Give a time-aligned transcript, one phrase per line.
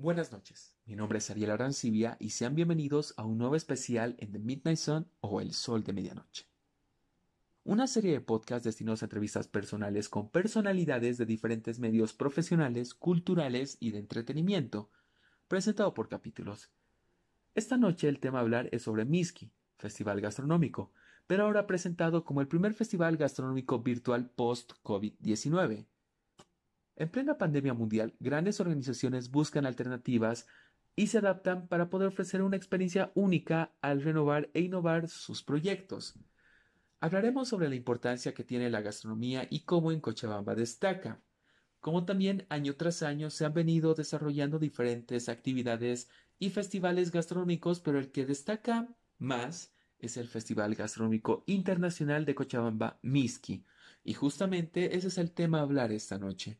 [0.00, 4.30] Buenas noches, mi nombre es Ariel Arancibia y sean bienvenidos a un nuevo especial en
[4.30, 6.46] The Midnight Sun o El Sol de Medianoche.
[7.64, 13.76] Una serie de podcasts destinados a entrevistas personales con personalidades de diferentes medios profesionales, culturales
[13.80, 14.88] y de entretenimiento,
[15.48, 16.70] presentado por capítulos.
[17.56, 20.92] Esta noche el tema a hablar es sobre Miski, festival gastronómico,
[21.26, 25.86] pero ahora presentado como el primer festival gastronómico virtual post-COVID-19.
[27.00, 30.48] En plena pandemia mundial, grandes organizaciones buscan alternativas
[30.96, 36.18] y se adaptan para poder ofrecer una experiencia única al renovar e innovar sus proyectos.
[36.98, 41.22] Hablaremos sobre la importancia que tiene la gastronomía y cómo en Cochabamba destaca,
[41.78, 48.00] como también año tras año se han venido desarrollando diferentes actividades y festivales gastronómicos, pero
[48.00, 53.64] el que destaca más es el Festival Gastronómico Internacional de Cochabamba, Miski,
[54.02, 56.58] y justamente ese es el tema a hablar esta noche.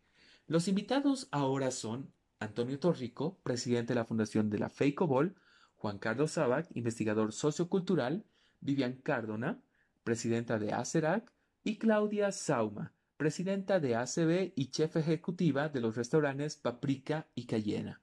[0.48, 5.34] Los invitados ahora son Antonio Torrico, presidente de la Fundación de la Feicobol,
[5.76, 8.24] Juan Carlos Sabac, investigador sociocultural,
[8.60, 9.60] Vivian Cardona,
[10.04, 11.30] presidenta de ACERAC,
[11.64, 18.00] y Claudia Sauma, presidenta de ACB y chef ejecutiva de los restaurantes Paprika y Cayena.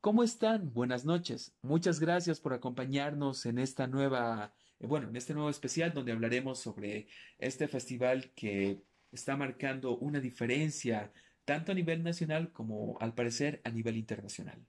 [0.00, 0.72] ¿Cómo están?
[0.72, 1.56] Buenas noches.
[1.60, 6.60] Muchas gracias por acompañarnos en esta nueva, eh, bueno, en este nuevo especial donde hablaremos
[6.60, 7.08] sobre
[7.40, 11.10] este festival que está marcando una diferencia
[11.44, 14.64] tanto a nivel nacional como al parecer a nivel internacional.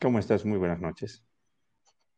[0.00, 0.44] ¿Cómo estás?
[0.44, 1.24] Muy buenas noches.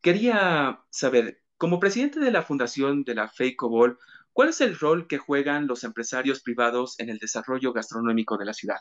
[0.01, 3.97] Quería saber, como presidente de la fundación de la FEICOBOL,
[4.33, 8.53] ¿cuál es el rol que juegan los empresarios privados en el desarrollo gastronómico de la
[8.53, 8.79] ciudad?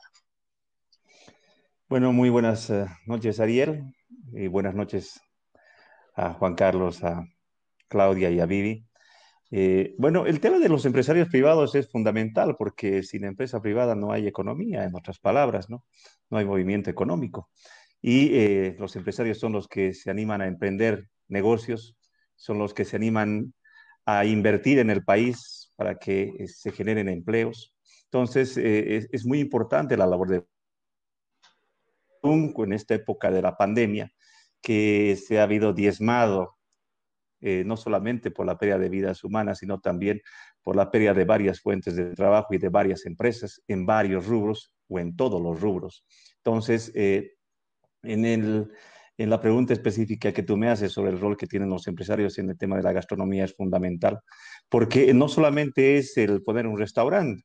[1.88, 3.94] Bueno, muy buenas eh, noches, Ariel,
[4.32, 5.20] y buenas noches
[6.14, 7.26] a Juan Carlos, a
[7.88, 8.86] Claudia y a Vivi.
[9.56, 14.10] Eh, bueno, el tema de los empresarios privados es fundamental porque sin empresa privada no
[14.10, 15.84] hay economía, en otras palabras, ¿no?
[16.28, 17.50] No hay movimiento económico.
[18.02, 21.96] Y eh, los empresarios son los que se animan a emprender negocios,
[22.34, 23.54] son los que se animan
[24.04, 27.76] a invertir en el país para que eh, se generen empleos.
[28.06, 30.44] Entonces, es, es, muy importante la labor de
[32.24, 34.10] en esta época de la pandemia,
[34.60, 36.56] que se ha habido diezmado
[37.46, 40.22] eh, no solamente por la pérdida de vidas humanas, sino también
[40.62, 44.72] por la pérdida de varias fuentes de trabajo y de varias empresas en varios rubros
[44.88, 46.06] o en todos los rubros.
[46.38, 47.32] Entonces, eh,
[48.02, 48.72] en, el,
[49.18, 52.38] en la pregunta específica que tú me haces sobre el rol que tienen los empresarios
[52.38, 54.20] en el tema de la gastronomía es fundamental,
[54.70, 57.42] porque no solamente es el poner un restaurante,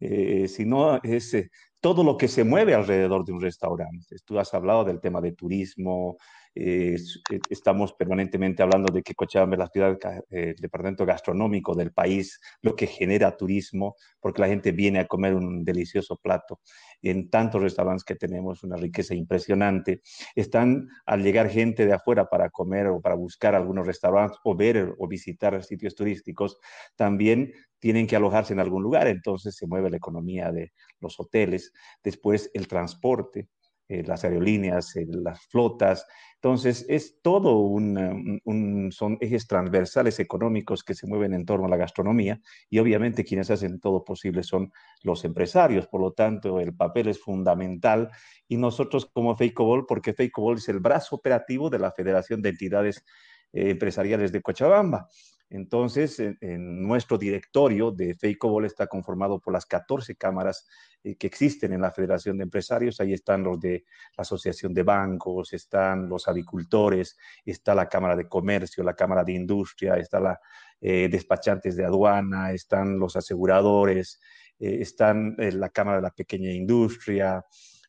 [0.00, 1.36] eh, sino es
[1.80, 4.16] todo lo que se mueve alrededor de un restaurante.
[4.24, 6.16] Tú has hablado del tema de turismo,
[6.54, 6.96] eh,
[7.32, 9.98] eh, estamos permanentemente hablando de que Cochabamba es la ciudad,
[10.30, 15.06] eh, el departamento gastronómico del país, lo que genera turismo, porque la gente viene a
[15.06, 16.60] comer un delicioso plato.
[17.02, 20.00] En tantos restaurantes que tenemos, una riqueza impresionante.
[20.34, 24.94] Están al llegar gente de afuera para comer o para buscar algunos restaurantes o ver
[24.98, 26.58] o visitar sitios turísticos,
[26.96, 31.72] también tienen que alojarse en algún lugar, entonces se mueve la economía de los hoteles,
[32.02, 33.48] después el transporte,
[33.88, 36.06] las aerolíneas, eh, las flotas.
[36.36, 41.68] Entonces, es todo un, un, son ejes transversales económicos que se mueven en torno a
[41.70, 45.86] la gastronomía y obviamente quienes hacen todo posible son los empresarios.
[45.86, 48.10] Por lo tanto, el papel es fundamental
[48.46, 53.04] y nosotros como FEICOBOL, porque FEICOBOL es el brazo operativo de la Federación de Entidades
[53.52, 55.08] eh, Empresariales de Cochabamba.
[55.50, 60.66] Entonces, en, nuestro directorio de FEICOBOL está conformado por las 14 cámaras
[61.02, 63.00] eh, que existen en la Federación de Empresarios.
[63.00, 63.84] Ahí están los de
[64.16, 69.32] la Asociación de Bancos, están los agricultores, está la Cámara de Comercio, la Cámara de
[69.32, 70.40] Industria, está la
[70.80, 74.20] eh, despachantes de aduana, están los aseguradores,
[74.58, 77.44] eh, están la Cámara de la Pequeña Industria,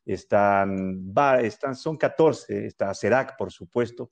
[0.05, 1.11] están,
[1.41, 4.11] están, son 14, está CERAC, por supuesto,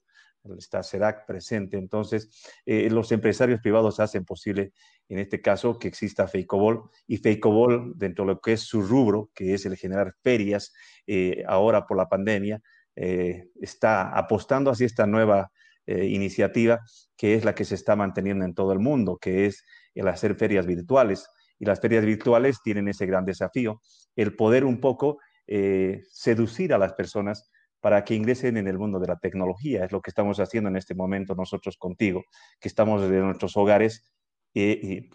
[0.58, 1.76] está CERAC presente.
[1.76, 2.30] Entonces,
[2.66, 4.72] eh, los empresarios privados hacen posible,
[5.08, 9.30] en este caso, que exista Feicobol y Feicobol, dentro de lo que es su rubro,
[9.34, 10.72] que es el generar ferias,
[11.06, 12.60] eh, ahora por la pandemia,
[12.96, 15.50] eh, está apostando hacia esta nueva
[15.86, 16.80] iniciativa,
[17.14, 20.34] que es la que se está manteniendo en todo el mundo, que es el hacer
[20.34, 21.28] ferias virtuales.
[21.58, 23.82] Y las ferias virtuales tienen ese gran desafío,
[24.16, 25.18] el poder un poco
[26.08, 27.50] seducir a las personas
[27.84, 29.84] para que ingresen en el mundo de la tecnología.
[29.84, 32.24] Es lo que estamos haciendo en este momento nosotros contigo,
[32.58, 34.10] que estamos desde nuestros hogares,
[34.54, 35.10] y,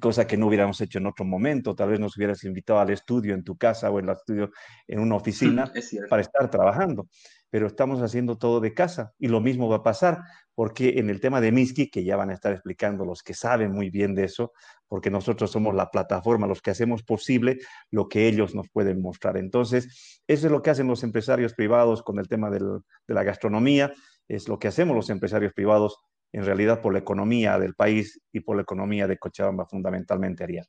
[0.00, 1.74] cosa que no hubiéramos hecho en otro momento.
[1.74, 4.50] Tal vez nos hubieras invitado al estudio en tu casa o en el estudio
[4.88, 5.70] en una oficina
[6.08, 7.08] para estar trabajando.
[7.52, 10.22] Pero estamos haciendo todo de casa y lo mismo va a pasar
[10.54, 13.72] porque en el tema de Miski, que ya van a estar explicando los que saben
[13.72, 14.52] muy bien de eso,
[14.88, 17.58] porque nosotros somos la plataforma, los que hacemos posible
[17.90, 19.36] lo que ellos nos pueden mostrar.
[19.36, 23.92] Entonces, eso es lo que hacen los empresarios privados con el tema de la gastronomía,
[24.28, 25.98] es lo que hacemos los empresarios privados
[26.32, 30.64] en realidad por la economía del país y por la economía de Cochabamba fundamentalmente, Ariel.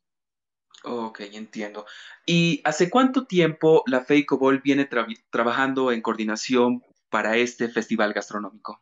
[0.83, 1.85] Ok, entiendo.
[2.25, 4.89] ¿Y hace cuánto tiempo la FEICOBOL viene
[5.29, 8.81] trabajando en coordinación para este festival gastronómico?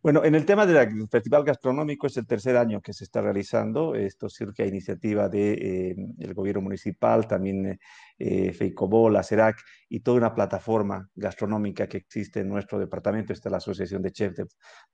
[0.00, 3.96] Bueno, en el tema del Festival Gastronómico es el tercer año que se está realizando.
[3.96, 7.80] Esto surge a iniciativa del de, eh, gobierno municipal, también
[8.16, 13.32] eh, FEICOBOL, la CERAC y toda una plataforma gastronómica que existe en nuestro departamento.
[13.32, 14.36] Está la Asociación de Chefs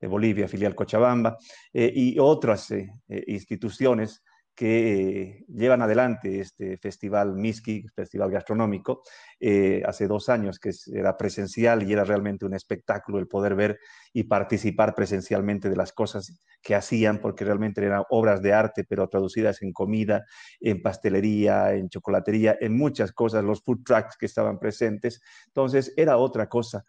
[0.01, 1.37] de, Bolivia, filial Cochabamba,
[1.71, 2.89] eh, y otras eh,
[3.27, 4.23] instituciones
[4.55, 9.03] que llevan adelante este festival Miski, festival gastronómico,
[9.41, 13.79] eh, hace dos años que era presencial y era realmente un espectáculo el poder ver
[14.13, 19.09] y participar presencialmente de las cosas que hacían, porque realmente eran obras de arte, pero
[19.09, 20.25] traducidas en comida,
[20.61, 25.21] en pastelería, en chocolatería, en muchas cosas, los food trucks que estaban presentes.
[25.49, 26.85] Entonces era otra cosa.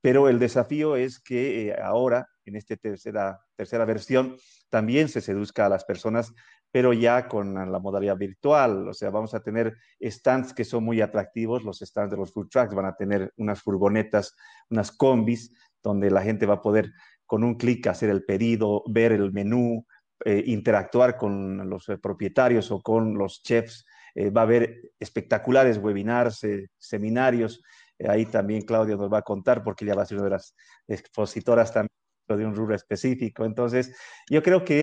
[0.00, 4.36] Pero el desafío es que eh, ahora, en esta tercera, tercera versión,
[4.68, 6.34] también se seduzca a las personas
[6.74, 8.88] pero ya con la modalidad virtual.
[8.88, 11.62] O sea, vamos a tener stands que son muy atractivos.
[11.62, 14.34] Los stands de los food trucks van a tener unas furgonetas,
[14.70, 15.54] unas combis,
[15.84, 16.90] donde la gente va a poder
[17.26, 19.86] con un clic hacer el pedido, ver el menú,
[20.24, 23.86] eh, interactuar con los eh, propietarios o con los chefs.
[24.16, 26.44] Eh, va a haber espectaculares webinars,
[26.76, 27.62] seminarios.
[28.08, 30.56] ahí también Claudia nos va a contar porque ella va a ser una de las
[30.88, 31.92] expositoras también
[32.26, 33.44] de un rubro específico.
[33.44, 33.96] Entonces,
[34.28, 34.82] yo creo que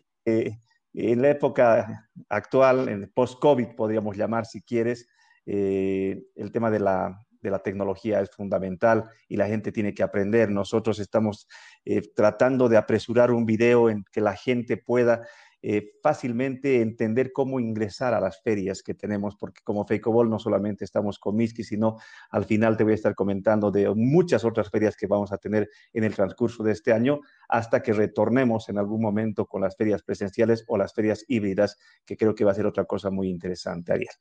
[0.94, 5.08] en la época actual, en post-COVID podríamos llamar si quieres,
[5.46, 7.18] eh, el tema de la,
[7.64, 10.52] tecnología es fundamental y la gente tiene que aprender.
[10.52, 11.48] Nosotros estamos
[11.86, 15.28] eh, tratando de apresurar un video en que la gente pueda
[15.62, 20.86] eh, fácilmente entender cómo ingresar a las ferias que tenemos, porque como Feicobol no solamente
[20.86, 21.98] estamos con Miski, sino
[22.30, 25.70] al final te voy a estar comentando de muchas otras ferias que vamos a tener
[25.94, 30.04] en el transcurso de este año, hasta que retornemos en algún momento con las ferias
[30.04, 33.94] presenciales o las ferias híbridas, que creo que va a ser otra cosa muy interesante,
[33.94, 34.16] Ariel.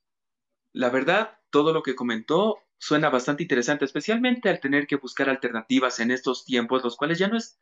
[0.73, 6.01] La verdad, todo lo que comentó suena bastante interesante, especialmente al tener que buscar alternativas
[6.01, 7.59] en estos tiempos, los cuales ya no es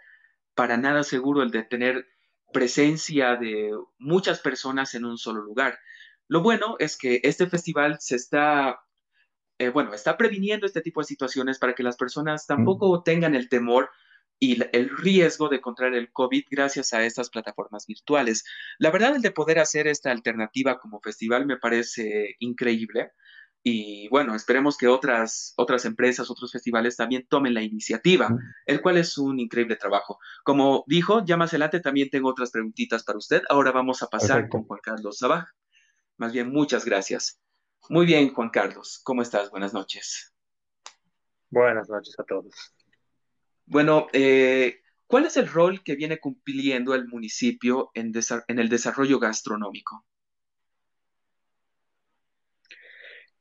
[0.54, 2.06] para nada seguro el de tener
[2.52, 5.78] presencia de muchas personas en un solo lugar.
[6.28, 8.80] Lo bueno es que este festival se está,
[9.58, 13.48] eh, bueno, está previniendo este tipo de situaciones para que las personas tampoco tengan el
[13.48, 13.90] temor
[14.40, 18.44] y el riesgo de contraer el COVID gracias a estas plataformas virtuales.
[18.78, 23.12] La verdad, el de poder hacer esta alternativa como festival me parece increíble.
[23.62, 28.34] Y bueno, esperemos que otras, otras empresas, otros festivales también tomen la iniciativa,
[28.64, 30.18] el cual es un increíble trabajo.
[30.44, 33.42] Como dijo, ya más adelante también tengo otras preguntitas para usted.
[33.48, 35.48] Ahora vamos a pasar con Juan Carlos Sabaj.
[36.16, 37.40] Más bien, muchas gracias.
[37.88, 39.50] Muy bien, Juan Carlos, ¿cómo estás?
[39.50, 40.32] Buenas noches.
[41.50, 42.54] Buenas noches a todos.
[43.66, 48.12] Bueno, eh, ¿cuál es el rol que viene cumpliendo el municipio en,
[48.48, 50.04] en el desarrollo gastronómico?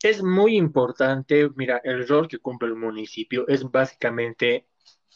[0.02, 4.68] Es muy importante, mira, el rol que cumple el municipio es básicamente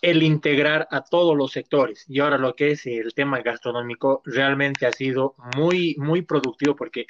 [0.02, 2.06] el integrar a todos los sectores.
[2.08, 7.06] Y ahora lo que es el tema gastronómico realmente ha sido muy, muy productivo porque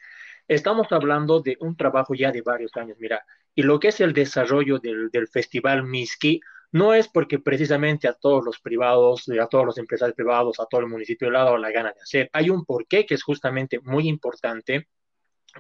[0.48, 3.26] estamos hablando de un trabajo ya de varios años, mira,
[3.56, 6.42] y lo que es el desarrollo del, Festival Miski
[6.74, 10.82] no es porque precisamente a todos los privados, a todos los empresarios privados, a todo
[10.82, 12.30] el municipio le ha dado la gana de hacer.
[12.34, 14.88] Hay un porqué que es justamente muy importante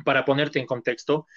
[0.05, 1.27] para ponerte en contexto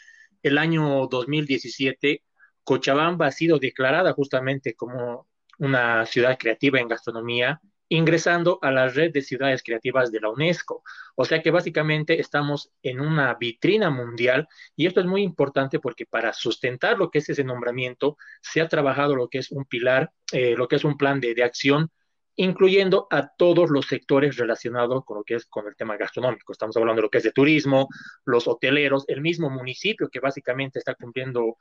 [0.44, 2.22] el año 2017,
[2.62, 5.26] Cochabamba ha sido declarada justamente como
[5.58, 10.82] una ciudad creativa en gastronomía, ingresando a la red de ciudades creativas de la UNESCO.
[11.16, 14.46] O sea que básicamente estamos en una vitrina mundial
[14.76, 18.68] y esto es muy importante porque para sustentar lo que es ese nombramiento se ha
[18.68, 21.90] trabajado lo que es un pilar, eh, lo que es un plan de, de acción
[22.36, 26.52] incluyendo a todos los sectores relacionados con lo que es con el tema gastronómico.
[26.52, 27.88] Estamos hablando de lo que es de turismo,
[28.24, 31.56] los hoteleros, el mismo municipio que básicamente está cumpliendo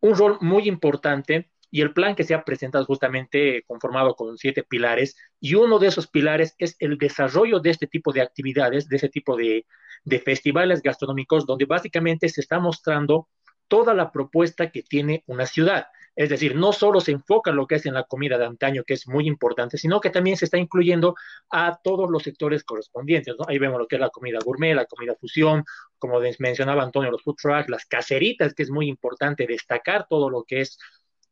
[0.00, 4.62] un rol muy importante y el plan que se ha presentado justamente conformado con siete
[4.62, 8.96] pilares y uno de esos pilares es el desarrollo de este tipo de actividades, de
[8.96, 9.66] ese tipo de,
[10.04, 13.28] de festivales gastronómicos donde básicamente se está mostrando
[13.68, 15.88] toda la propuesta que tiene una ciudad.
[16.18, 18.82] Es decir, no solo se enfoca en lo que es en la comida de antaño,
[18.82, 21.14] que es muy importante, sino que también se está incluyendo
[21.48, 23.36] a todos los sectores correspondientes.
[23.46, 25.64] Ahí vemos lo que es la comida gourmet, la comida fusión,
[25.96, 30.42] como mencionaba Antonio, los food trucks, las caseritas, que es muy importante destacar todo lo
[30.42, 30.76] que es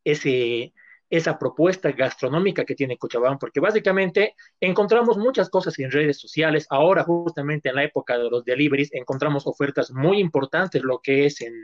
[0.05, 0.73] ese,
[1.09, 6.67] esa propuesta gastronómica que tiene Cochabamba, porque básicamente encontramos muchas cosas en redes sociales.
[6.71, 11.41] Ahora, justamente en la época de los deliveries, encontramos ofertas muy importantes, lo que es
[11.41, 11.55] en,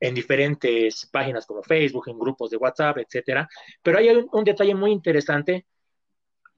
[0.00, 3.48] en diferentes páginas como Facebook, en grupos de WhatsApp, etcétera.
[3.82, 5.66] Pero hay un, un detalle muy interesante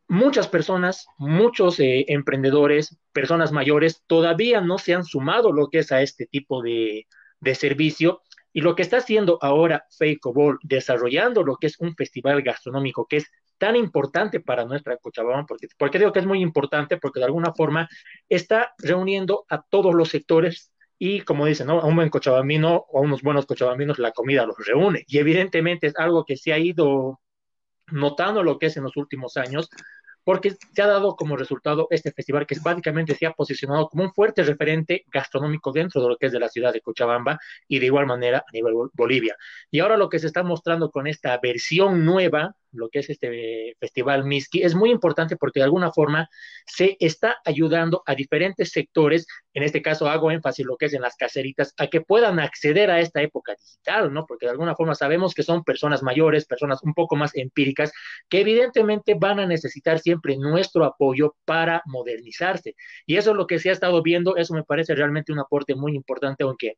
[0.09, 5.92] muchas personas, muchos eh, emprendedores, personas mayores, todavía no se han sumado lo que es
[5.92, 7.06] a este tipo de,
[7.40, 8.23] de servicio.
[8.54, 9.84] Y lo que está haciendo ahora
[10.23, 15.44] Ball, desarrollando lo que es un festival gastronómico que es tan importante para nuestra Cochabamba,
[15.44, 17.88] porque, porque digo que es muy importante, porque de alguna forma
[18.28, 21.80] está reuniendo a todos los sectores y como dicen, ¿no?
[21.80, 25.04] a un buen cochabambino o a unos buenos cochabambinos la comida los reúne.
[25.08, 27.20] Y evidentemente es algo que se ha ido
[27.88, 29.68] notando lo que es en los últimos años,
[30.25, 34.12] porque se ha dado como resultado este festival que básicamente se ha posicionado como un
[34.12, 37.38] fuerte referente gastronómico dentro de lo que es de la ciudad de Cochabamba
[37.69, 39.37] y de igual manera a nivel Bolivia.
[39.71, 43.76] Y ahora lo que se está mostrando con esta versión nueva lo que es este
[43.78, 46.28] festival Miski, es muy importante porque de alguna forma
[46.66, 51.02] se está ayudando a diferentes sectores, en este caso hago énfasis lo que es en
[51.02, 54.26] las caseritas, a que puedan acceder a esta época digital, ¿no?
[54.26, 57.93] Porque de alguna forma sabemos que son personas mayores, personas un poco más empíricas,
[58.28, 62.75] que evidentemente van a necesitar siempre nuestro apoyo para modernizarse.
[63.07, 65.75] Y eso es lo que se ha estado viendo, eso me parece realmente un aporte
[65.75, 66.75] muy importante, aunque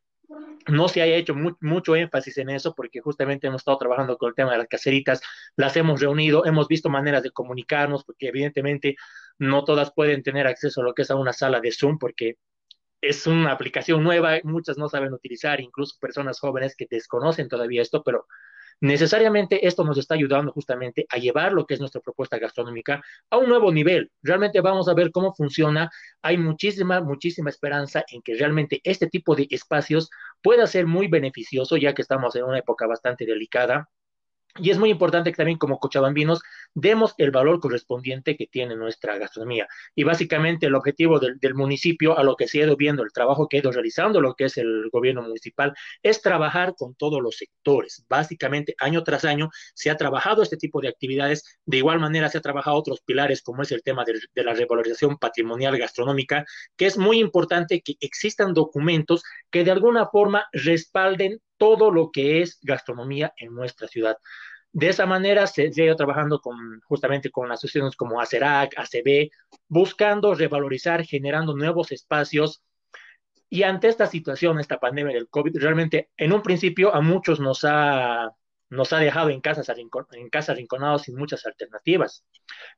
[0.68, 4.34] no se haya hecho mucho énfasis en eso porque justamente hemos estado trabajando con el
[4.34, 5.20] tema de las caseritas,
[5.56, 8.96] las hemos reunido, hemos visto maneras de comunicarnos porque evidentemente
[9.38, 12.36] no todas pueden tener acceso a lo que es a una sala de Zoom porque
[13.00, 18.02] es una aplicación nueva, muchas no saben utilizar, incluso personas jóvenes que desconocen todavía esto,
[18.02, 18.26] pero
[18.80, 23.38] Necesariamente esto nos está ayudando justamente a llevar lo que es nuestra propuesta gastronómica a
[23.38, 24.10] un nuevo nivel.
[24.22, 25.90] Realmente vamos a ver cómo funciona.
[26.22, 30.10] Hay muchísima, muchísima esperanza en que realmente este tipo de espacios
[30.42, 33.88] pueda ser muy beneficioso, ya que estamos en una época bastante delicada
[34.58, 36.42] y es muy importante que también como cochabambinos
[36.74, 39.66] demos el valor correspondiente que tiene nuestra gastronomía.
[39.94, 43.48] Y básicamente el objetivo del, municipio, a lo que se ha ido viendo, el trabajo
[43.48, 47.36] que ha ido realizando, lo que es el gobierno municipal, es trabajar con todos los
[47.36, 48.04] sectores.
[48.08, 51.58] Básicamente, año tras año, se ha trabajado este tipo de actividades.
[51.64, 54.54] De igual manera, se ha trabajado otros pilares, como es el tema de, de la
[54.54, 56.44] revalorización patrimonial gastronómica,
[56.76, 62.42] que es muy importante que existan documentos que de alguna forma respalden todo lo que
[62.42, 64.18] es gastronomía en nuestra ciudad.
[64.72, 69.30] De esa manera se, ido trabajando con, justamente con asociaciones como ACERAC, ACB,
[69.68, 72.62] buscando revalorizar, generando nuevos espacios.
[73.48, 77.64] Y ante esta situación, esta pandemia del COVID, realmente en un principio a muchos nos
[77.64, 78.30] ha,
[78.68, 82.26] nos ha dejado en casas, en casas rinconados sin muchas alternativas.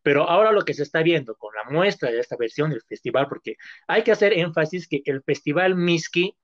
[0.03, 3.27] Pero ahora lo que se está viendo con la muestra de esta versión del festival,
[3.29, 3.57] porque
[3.89, 6.37] hay que hacer énfasis que el festival Miski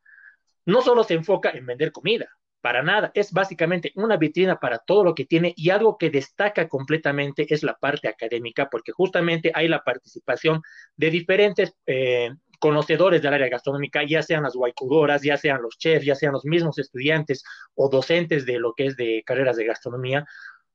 [0.67, 2.29] no solo se enfoca en vender comida,
[2.65, 6.67] para nada, es básicamente una vitrina para todo lo que tiene y algo que destaca
[6.67, 10.63] completamente es la parte académica, porque justamente hay la participación
[10.97, 16.07] de diferentes eh, conocedores del área gastronómica, ya sean las guaycudoras, ya sean los chefs,
[16.07, 17.45] ya sean los mismos estudiantes
[17.75, 20.25] o docentes de lo que es de carreras de gastronomía,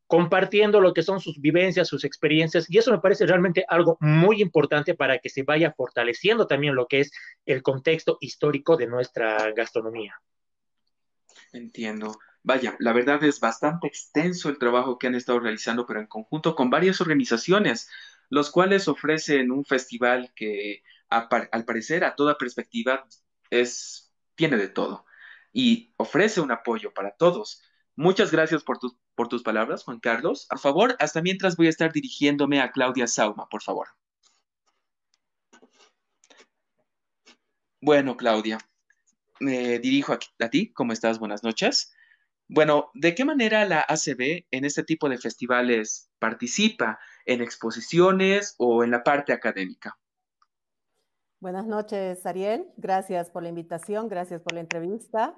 [0.09, 4.41] compartiendo lo que son sus vivencias, sus experiencias, y eso me parece realmente algo muy
[4.41, 7.11] importante para que se vaya fortaleciendo también lo que es
[7.45, 10.19] el contexto histórico de nuestra gastronomía.
[11.53, 12.17] Entiendo.
[12.41, 16.55] Vaya, la verdad es bastante extenso el trabajo que han estado realizando, pero en conjunto
[16.55, 17.87] con varias organizaciones,
[18.29, 23.05] los cuales ofrecen un festival que al parecer a toda perspectiva
[23.51, 25.05] es, tiene de todo
[25.53, 27.61] y ofrece un apoyo para todos.
[27.95, 30.47] Muchas gracias por tus, por tus palabras, Juan Carlos.
[30.49, 33.89] Por favor, hasta mientras voy a estar dirigiéndome a Claudia Sauma, por favor.
[37.81, 38.59] Bueno, Claudia,
[39.41, 40.71] me dirijo a, ti.
[40.71, 41.19] ¿Cómo estás?
[41.19, 41.93] Buenas noches.
[42.47, 46.97] Bueno, ¿de qué manera la ACB en este tipo de festivales participa?
[47.25, 49.99] ¿En exposiciones o en la parte académica?
[51.41, 52.71] Buenas noches, Ariel.
[52.77, 55.35] Gracias por la invitación, gracias por la entrevista.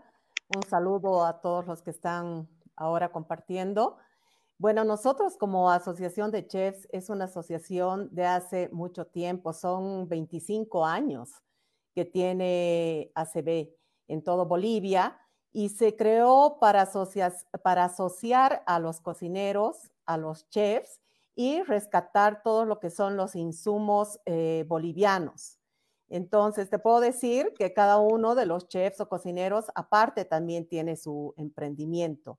[0.56, 2.48] Un saludo a todos los que están
[2.82, 3.98] ahora compartiendo.
[4.58, 10.86] Bueno, nosotros como Asociación de Chefs es una asociación de hace mucho tiempo, son 25
[10.86, 11.42] años
[11.94, 13.70] que tiene ACB
[14.08, 15.18] en todo Bolivia
[15.54, 21.00] y se creó para, asociar a los cocineros, a los chefs
[21.36, 25.58] y rescatar todo lo que son los insumos eh, bolivianos.
[26.08, 30.98] Entonces, te puedo decir que cada uno de los chefs o cocineros aparte también tiene
[30.98, 32.38] su emprendimiento.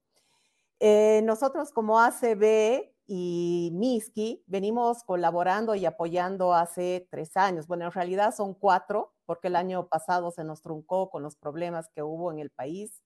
[0.85, 7.69] Eh, nosotros como ACB y Miski venimos colaborando y apoyando hace tres años.
[7.69, 11.89] Bueno, en realidad son cuatro, porque el año pasado se nos truncó con los problemas
[11.91, 13.01] que hubo en el país.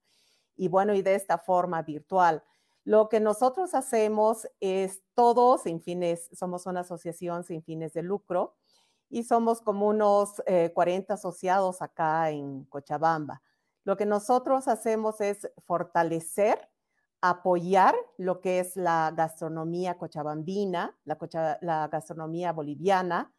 [0.56, 2.42] Y bueno, y de esta forma virtual.
[2.82, 8.56] Lo que nosotros hacemos es todo sin fines, somos una asociación sin fines de lucro
[9.10, 10.42] y somos como unos
[10.72, 13.42] 40 eh, asociados acá en Cochabamba.
[13.84, 16.70] Lo que nosotros hacemos es fortalecer,
[17.30, 23.32] apoyar lo que es la gastronomía cochabambina, la, gastronomía boliviana.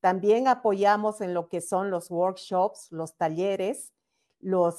[0.00, 3.92] También apoyamos en lo que son los workshops, los talleres,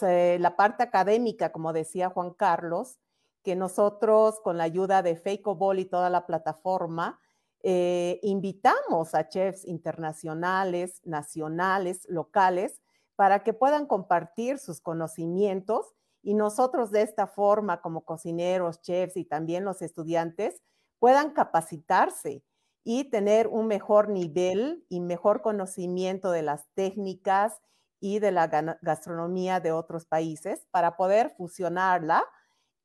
[0.01, 2.99] eh, la parte académica, como decía Juan Carlos,
[3.43, 7.19] que nosotros con la ayuda de Ball y toda la plataforma,
[7.61, 12.81] eh, invitamos a chefs internacionales, nacionales, locales,
[13.15, 15.93] para que puedan compartir sus conocimientos
[16.23, 20.61] y nosotros de esta forma, como cocineros, chefs y también los estudiantes,
[20.97, 22.43] puedan capacitarse
[22.85, 27.61] y tener un mejor nivel y mejor conocimiento de las técnicas
[27.99, 28.47] y de la
[28.81, 32.23] gastronomía de otros países para poder fusionarla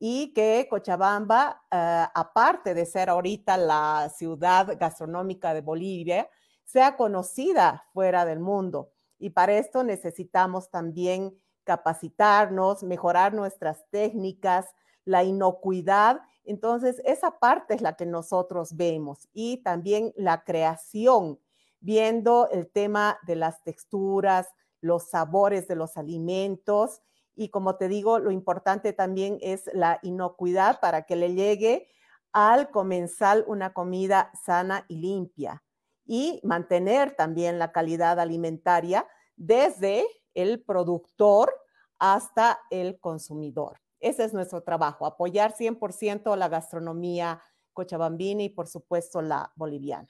[0.01, 6.29] y que Cochabamba, eh, aparte de ser ahorita la ciudad gastronómica de Bolivia,
[6.65, 8.93] sea conocida fuera del mundo.
[9.19, 11.37] Y para esto necesitamos también
[11.69, 14.65] capacitarnos, mejorar nuestras técnicas,
[15.05, 16.23] la inocuidad.
[16.45, 21.39] Entonces, esa parte es la que nosotros vemos y también la creación,
[21.81, 24.49] viendo el tema de las texturas,
[24.81, 27.03] los sabores de los alimentos
[27.37, 31.87] y como te digo, lo importante también es la inocuidad para que le llegue
[32.33, 35.63] al comensal una comida sana y limpia
[36.07, 39.07] y mantener también la calidad alimentaria
[39.37, 40.07] desde
[40.39, 41.53] el productor
[41.99, 43.81] hasta el consumidor.
[43.99, 47.43] Ese es nuestro trabajo, apoyar 100% la gastronomía
[47.73, 50.09] cochabambina y por supuesto la boliviana.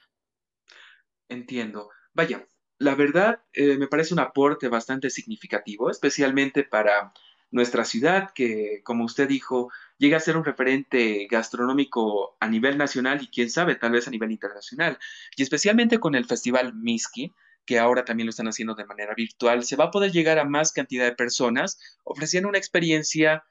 [1.28, 1.88] Entiendo.
[2.12, 2.46] Vaya,
[2.78, 7.14] la verdad, eh, me parece un aporte bastante significativo, especialmente para
[7.50, 13.22] nuestra ciudad, que, como usted dijo, llega a ser un referente gastronómico a nivel nacional
[13.22, 14.98] y quién sabe, tal vez a nivel internacional.
[15.36, 17.34] Y especialmente con el Festival Miski,
[17.68, 20.46] que ahora también lo están haciendo de manera virtual, se va a poder llegar a
[20.46, 23.44] más cantidad de personas ofreciendo una experiencia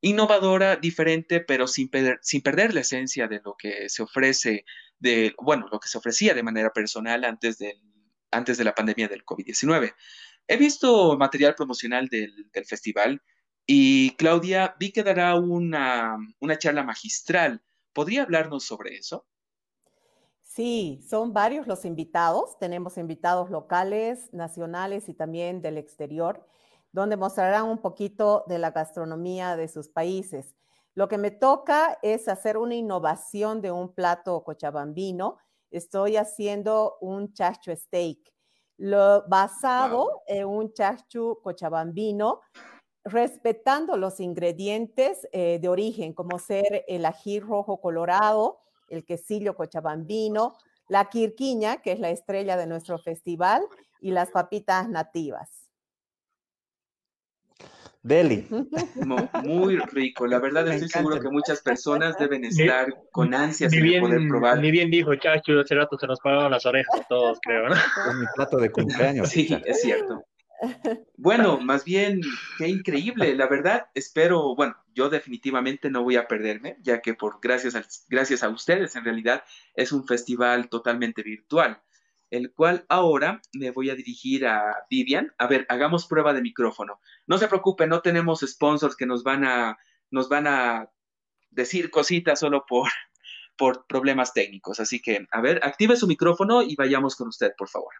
[0.00, 1.88] innovadora, diferente, pero sin,
[2.20, 4.64] sin perder la esencia de lo que se ofrece,
[4.98, 7.80] de, bueno, lo que se ofrecía de manera personal antes del
[8.32, 9.94] antes de la pandemia del COVID-19.
[10.48, 13.22] He visto material promocional del, festival
[13.66, 17.62] y Claudia, vi que dará una, una charla magistral.
[17.92, 19.26] ¿Podría hablarnos sobre eso?
[20.52, 22.58] Sí, son varios los invitados.
[22.58, 26.44] Tenemos invitados locales, nacionales y también del exterior,
[26.90, 30.56] donde mostrarán un poquito de la gastronomía de sus países.
[30.96, 35.38] Lo que me toca es hacer una innovación de un plato cochabambino
[35.70, 38.18] estoy haciendo un chachu steak,
[38.76, 42.40] lo, basado en un chachu cochabambino,
[43.04, 48.58] respetando los ingredientes eh, de origen, como ser el ají rojo colorado,
[48.90, 50.56] el quesillo cochabambino,
[50.88, 53.62] la quirquiña, que es la estrella de nuestro festival,
[54.00, 55.70] y las papitas nativas.
[58.02, 58.48] Deli.
[59.44, 60.26] Muy rico.
[60.26, 64.58] La verdad estoy seguro que muchas personas deben estar con ansias de poder probar.
[64.58, 67.74] Ni bien dijo Chacho, hace rato se nos pagaron las orejas a todos, creo, ¿no?
[67.74, 69.28] Es mi plato de cumpleaños.
[69.28, 70.24] Sí, es cierto.
[71.16, 72.20] Bueno, más bien,
[72.58, 73.34] qué increíble.
[73.34, 77.84] La verdad, espero, bueno, yo definitivamente no voy a perderme, ya que por gracias a,
[78.08, 79.44] gracias a ustedes, en realidad,
[79.74, 81.82] es un festival totalmente virtual
[82.30, 85.34] el cual ahora me voy a dirigir a Vivian.
[85.36, 87.00] A ver, hagamos prueba de micrófono.
[87.26, 89.78] No se preocupe, no tenemos sponsors que nos van a,
[90.10, 90.90] nos van a
[91.50, 92.88] decir cositas solo por,
[93.56, 94.78] por problemas técnicos.
[94.80, 97.94] Así que, a ver, active su micrófono y vayamos con usted, por favor.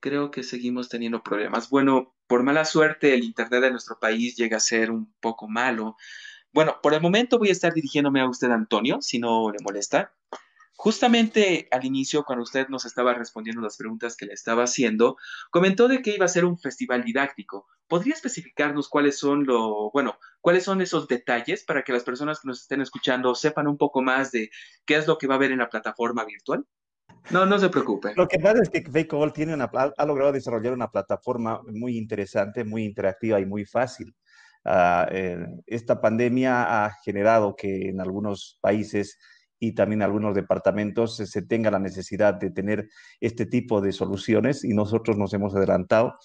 [0.00, 1.70] Creo que seguimos teniendo problemas.
[1.70, 5.96] Bueno, por mala suerte, el Internet de nuestro país llega a ser un poco malo.
[6.52, 10.14] Bueno, por el momento voy a estar dirigiéndome a usted, Antonio, si no le molesta.
[10.80, 15.16] Justamente al inicio, cuando usted nos estaba respondiendo las preguntas que le estaba haciendo,
[15.50, 17.66] comentó de que iba a ser un festival didáctico.
[17.88, 22.46] ¿Podría especificarnos cuáles son lo, bueno, cuáles son esos detalles para que las personas que
[22.46, 24.50] nos estén escuchando sepan un poco más de
[24.86, 26.64] qué es lo que va a haber en la plataforma virtual?
[27.30, 28.12] No, no se preocupe.
[28.14, 32.62] Lo que pasa es que Fakeball tiene una, ha logrado desarrollar una plataforma muy interesante,
[32.62, 34.14] muy interactiva y muy fácil.
[34.64, 39.18] Ah, eh, esta pandemia ha generado que en algunos países
[39.60, 42.88] y también algunos departamentos se tenga la necesidad de tener
[43.20, 46.16] este tipo de soluciones y nosotros nos hemos adelantado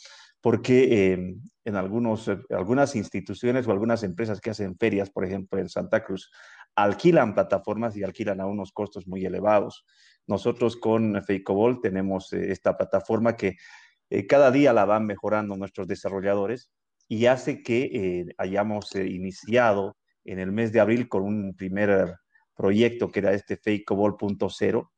[0.41, 5.69] porque eh, en algunos, algunas instituciones o algunas empresas que hacen ferias, por ejemplo en
[5.69, 6.29] Santa Cruz,
[6.75, 9.85] alquilan plataformas y alquilan a unos costos muy elevados.
[10.27, 13.55] Nosotros con Feicobol tenemos esta plataforma que
[14.27, 16.69] cada día la van mejorando nuestros desarrolladores
[17.07, 22.15] y hace que hayamos iniciado en el mes de abril con un primer
[22.55, 24.89] proyecto que era este Fakeable.0.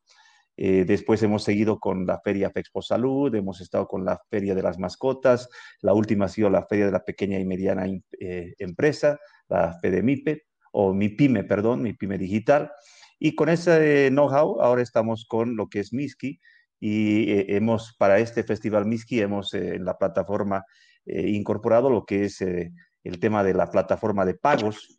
[0.57, 4.63] Eh, después hemos seguido con la Feria Fexpo Salud, hemos estado con la Feria de
[4.63, 5.49] las Mascotas,
[5.81, 7.87] la última ha sido la Feria de la Pequeña y Mediana
[8.19, 12.71] eh, Empresa, la FEDEMIPE, o MIPYME, perdón, MIPYME Digital.
[13.19, 16.39] Y con ese know-how ahora estamos con lo que es Miski
[16.79, 20.63] y eh, hemos, para este Festival Miski, hemos en la plataforma
[21.07, 24.94] incorporado lo que es el tema de la plataforma de pagos,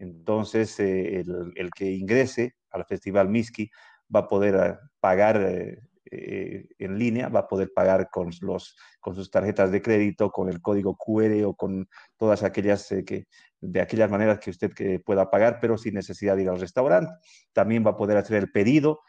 [0.00, 1.22] entonces, eh,
[1.54, 3.70] el, que ingrese al Festival Miski
[4.14, 9.70] va a poder eh, pagar eh, en línea, va a poder pagar con, sus tarjetas
[9.70, 11.86] de crédito, con el código QR o con
[12.16, 13.26] todas aquellas, que,
[13.60, 14.72] de aquellas maneras que usted
[15.04, 17.12] pueda pagar, pero sin necesidad de ir al restaurante.
[17.52, 19.00] También va a poder hacer el pedido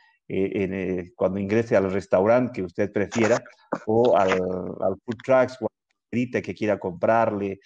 [1.16, 3.42] cuando ingrese al restaurante que usted prefiera
[3.86, 5.68] o al, food trucks o
[6.12, 7.60] al que quiera comprarle.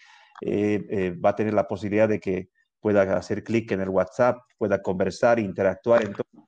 [0.44, 2.50] va a tener la posibilidad de que
[2.86, 6.04] pueda hacer clic en el WhatsApp, pueda conversar, interactuar.
[6.04, 6.40] Entonces,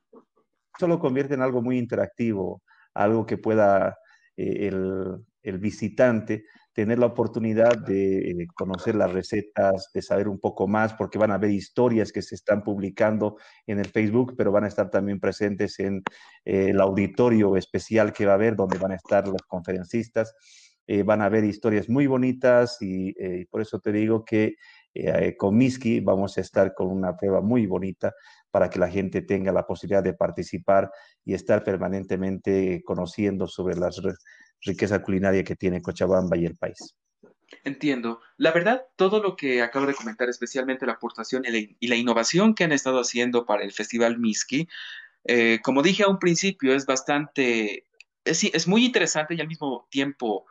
[0.77, 2.61] eso lo convierte en algo muy interactivo,
[2.93, 3.97] algo que pueda
[4.35, 10.67] eh, el, visitante tener la oportunidad de eh, conocer las recetas, de saber un poco
[10.67, 14.65] más, porque van a ver historias que se están publicando en el Facebook, pero van
[14.65, 16.03] a estar también presentes en
[16.45, 20.35] eh, el auditorio especial que va a haber, donde van a estar los conferencistas.
[21.03, 23.13] van a ver historias muy bonitas y
[23.51, 24.55] por eso te digo que
[24.93, 28.13] eh, con Miski vamos a estar con una prueba muy bonita
[28.51, 30.89] para que la gente tenga la posibilidad de participar
[31.23, 33.89] y estar permanentemente conociendo sobre la
[34.61, 36.95] riqueza culinaria que tiene Cochabamba y el país.
[37.63, 38.21] Entiendo.
[38.37, 42.63] La verdad, todo lo que acabo de comentar, especialmente la aportación y la, innovación que
[42.63, 44.67] han estado haciendo para el Festival Miski,
[45.23, 47.85] eh, como dije a un principio, es bastante,
[48.25, 50.45] es, es muy interesante y al mismo tiempo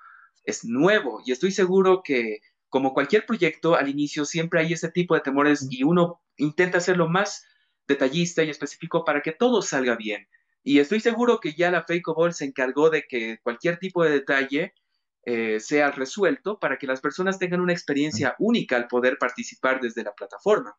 [0.45, 1.21] es nuevo.
[1.25, 5.67] Y estoy seguro que como cualquier proyecto, al inicio siempre hay ese tipo de temores
[5.71, 7.45] y uno intenta hacerlo más
[7.87, 10.29] detallista y específico para que todo salga bien.
[10.63, 14.75] Y estoy seguro que ya la Ball se encargó de que cualquier tipo de detalle
[15.25, 20.03] eh, sea resuelto para que las personas tengan una experiencia única al poder participar desde
[20.03, 20.77] la plataforma.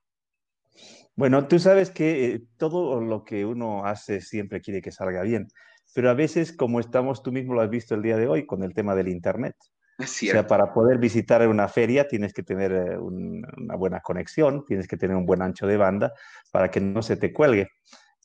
[1.15, 5.47] Bueno, tú sabes que eh, todo lo que uno hace siempre quiere que salga bien,
[5.95, 8.63] pero a veces, como estamos, tú mismo lo has visto el día de hoy con
[8.63, 9.55] el tema del Internet,
[9.99, 14.87] o sea, para poder visitar una feria tienes que tener eh, una buena conexión, tienes
[14.87, 16.13] que tener un buen ancho de banda
[16.51, 17.69] para que no se te cuelgue,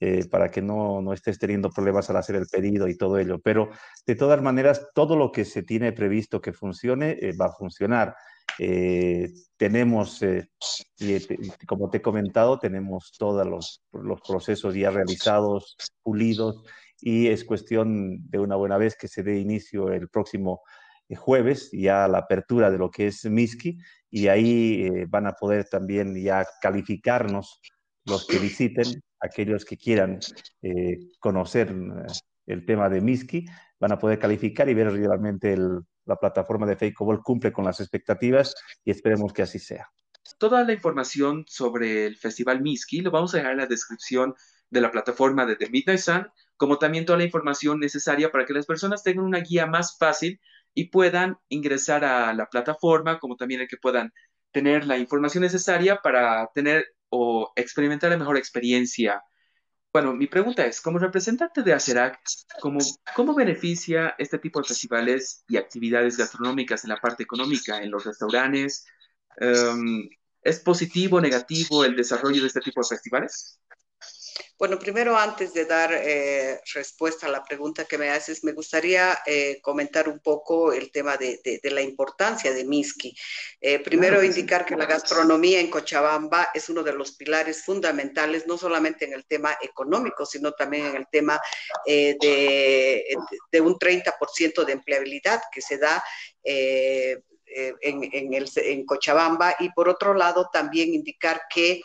[0.01, 3.39] eh, para que no, no, estés teniendo problemas al hacer el pedido y todo ello.
[3.41, 3.71] Pero
[4.07, 8.15] de todas maneras, todo lo que se tiene previsto que funcione eh, va a funcionar.
[9.57, 10.21] tenemos,
[11.67, 16.63] como te he comentado, tenemos todos los, los procesos ya realizados, pulidos,
[17.01, 20.61] y es cuestión de una buena vez que se dé inicio el próximo
[21.17, 23.79] jueves ya la apertura de lo que es Miski
[24.11, 27.61] y ahí eh, van a poder también ya calificarnos
[28.05, 30.19] los que visiten, aquellos que quieran
[30.63, 32.13] eh, conocer eh,
[32.47, 33.47] el tema de Miski,
[33.79, 35.57] van a poder calificar y ver realmente
[36.05, 39.89] la plataforma de Fakeable cumple con las expectativas y esperemos que así sea.
[40.39, 44.35] Toda la información sobre el Festival Miski lo vamos a dejar en la descripción
[44.71, 48.53] de la plataforma de The Midnight Sun, como también toda la información necesaria para que
[48.53, 50.41] las personas tengan una guía más fácil
[50.75, 54.13] y puedan ingresar a la plataforma, como también el que puedan
[54.53, 59.23] tener la información necesaria para tener o experimentar la mejor experiencia.
[59.93, 62.19] Bueno, mi pregunta es, como representante de ACERAC,
[62.61, 62.79] ¿cómo,
[63.15, 68.05] ¿cómo beneficia este tipo de festivales y actividades gastronómicas en la parte económica, en los
[68.05, 68.87] restaurantes?
[69.37, 70.09] Em,
[70.43, 73.61] ¿Es positivo o negativo el desarrollo de este tipo de festivales?
[74.59, 79.19] Bueno, primero antes de dar eh, respuesta a la pregunta que me haces, me gustaría
[79.27, 83.15] eh, comentar un poco el tema de, la importancia de Miski.
[83.61, 88.57] Eh, primero indicar que la gastronomía en Cochabamba es uno de los pilares fundamentales, no
[88.57, 91.41] solamente en el tema económico, sino también en el tema
[91.85, 93.05] de,
[93.61, 96.03] un 30% de empleabilidad que se da
[96.45, 99.57] en, en, Cochabamba.
[99.59, 101.83] Y por otro lado, también indicar que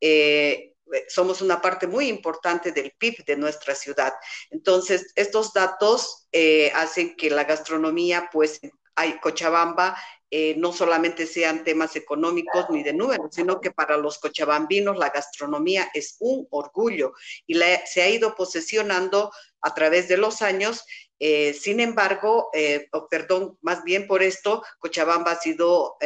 [0.00, 0.72] eh,
[1.08, 4.12] somos una parte muy importante del PIB de nuestra ciudad.
[4.50, 8.60] Entonces, estos datos eh, hacen que la gastronomía, pues,
[8.94, 9.96] hay Cochabamba,
[10.32, 15.10] eh, no solamente sean temas económicos ni de números, sino que para los cochabambinos la
[15.10, 17.14] gastronomía es un orgullo
[17.48, 20.84] y se ha ido posesionando a través de los años
[21.22, 25.98] eh, sin embargo, eh, perdón, más bien por esto, Cochabamba ha sido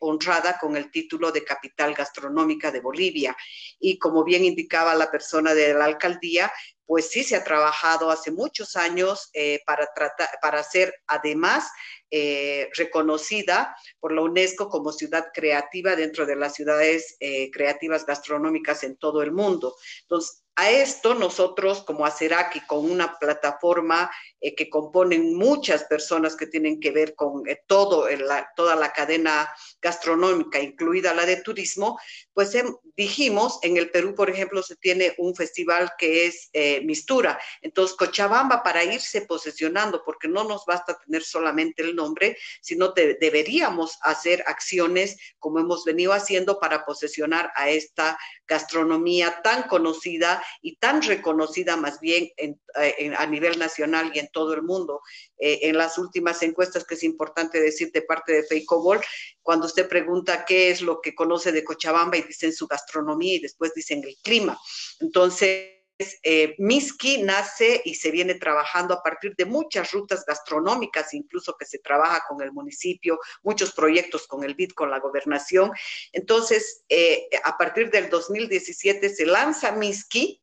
[0.00, 3.34] honrada con el título de capital gastronómica de Bolivia.
[3.80, 6.52] Y como bien indicaba la persona de la alcaldía,
[6.84, 9.30] pues sí se ha trabajado hace muchos años
[9.64, 11.70] para, tratar, para ser además
[12.10, 18.84] eh, reconocida por la UNESCO como ciudad creativa dentro de las ciudades eh, creativas gastronómicas
[18.84, 19.74] en todo el mundo.
[20.02, 26.48] Entonces, a esto nosotros como Aceraki, con una plataforma eh, que componen muchas personas que
[26.48, 28.08] tienen que ver con eh, todo
[28.56, 29.48] toda la cadena
[29.80, 31.96] gastronómica, incluida la de turismo,
[32.34, 36.80] pues em, dijimos, en el Perú, por ejemplo, se tiene un festival que es eh,
[36.84, 37.38] Mistura.
[37.62, 43.96] Entonces, Cochabamba, para irse posesionando, porque no nos basta tener solamente el nombre, sino deberíamos
[44.02, 48.18] hacer acciones como hemos venido haciendo para posesionar a esta
[48.48, 54.54] gastronomía tan conocida y tan reconocida más bien eh, a nivel nacional y en todo
[54.54, 55.00] el mundo.
[55.38, 59.00] Eh, en las últimas encuestas, que es importante decir de parte de Feicobol,
[59.42, 63.40] cuando usted pregunta qué es lo que conoce de Cochabamba y dicen su gastronomía y
[63.40, 64.58] después dicen el clima.
[65.00, 71.56] Entonces, eh, Miski nace y se viene trabajando a partir de muchas rutas gastronómicas, incluso
[71.58, 75.72] que se trabaja con el municipio, muchos proyectos con el BID, con la gobernación.
[76.12, 80.42] Entonces, eh, a partir del 2017 se lanza Miski,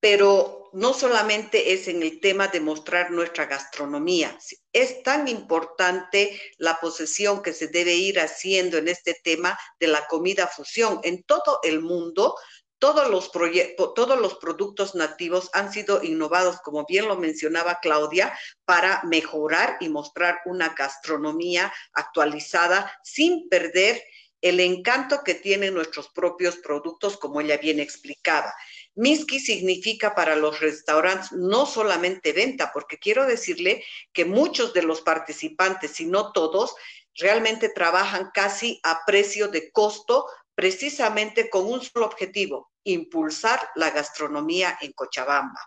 [0.00, 4.38] pero no solamente es en el tema de mostrar nuestra gastronomía,
[4.72, 10.06] es tan importante la posesión que se debe ir haciendo en este tema de la
[10.06, 11.00] comida fusión.
[11.02, 12.36] En todo el mundo
[12.80, 19.02] todos los, todos los productos nativos han sido innovados, como bien lo mencionaba Claudia, para
[19.04, 24.02] mejorar y mostrar una gastronomía actualizada sin perder
[24.40, 28.52] el encanto que tienen nuestros propios productos, como ella bien explicaba.
[28.94, 35.02] Miski significa para los restaurantes no solamente venta, porque quiero decirle que muchos de los
[35.02, 36.74] participantes, si no todos,
[37.14, 44.78] realmente trabajan casi a precio de costo, precisamente con un solo objetivo, impulsar la gastronomía
[44.80, 45.60] en Cochabamba.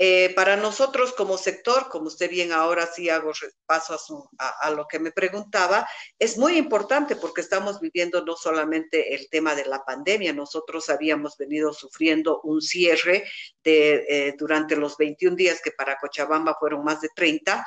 [0.00, 3.32] Eh, para nosotros como sector, como usted bien ahora sí hago
[3.66, 5.88] paso a, lo que me preguntaba,
[6.20, 11.36] es muy importante porque estamos viviendo no solamente el tema de la pandemia, nosotros habíamos
[11.36, 13.28] venido sufriendo un cierre
[13.64, 17.66] de, eh, durante los 21 días que para Cochabamba fueron más de 30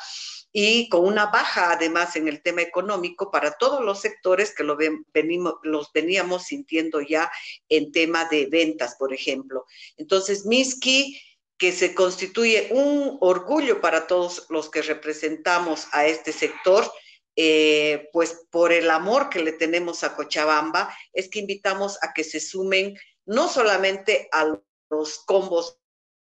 [0.53, 5.91] y con una baja además en el tema económico para todos los sectores que los
[5.93, 7.31] veníamos sintiendo ya
[7.69, 9.65] en tema de ventas, por ejemplo.
[9.97, 11.21] Entonces, Miski,
[11.57, 16.91] que se constituye un orgullo para todos los que representamos a este sector,
[17.35, 22.23] eh, pues por el amor que le tenemos a Cochabamba, es que invitamos a que
[22.23, 24.57] se sumen no solamente a
[24.89, 25.80] los combos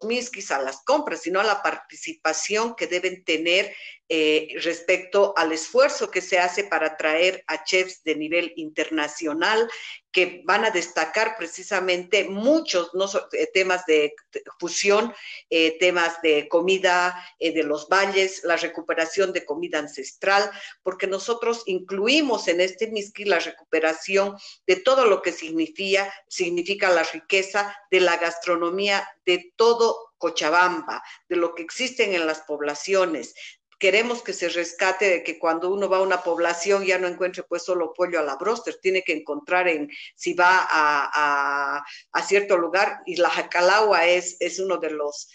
[0.04, 3.74] Miskis a las compras, sino a la participación que deben tener
[4.08, 9.68] eh, respecto al esfuerzo que se hace para traer a chefs de nivel internacional
[10.12, 12.90] que van a destacar precisamente muchos
[13.32, 14.14] eh, temas de
[14.58, 15.12] fusión,
[15.50, 20.50] eh, temas de comida de los valles, la recuperación de comida ancestral,
[20.82, 27.02] porque nosotros incluimos en este Miski la recuperación de todo lo que significa, significa la
[27.02, 33.34] riqueza de la gastronomía de todo Cochabamba, de lo que existen en las poblaciones,
[33.82, 37.42] queremos que se rescate de que cuando uno va a una población ya no encuentre
[37.42, 41.84] pues solo pollo a la broster, tiene que encontrar en, si va a,
[42.24, 45.28] cierto lugar, y la jacalagua es, es uno de los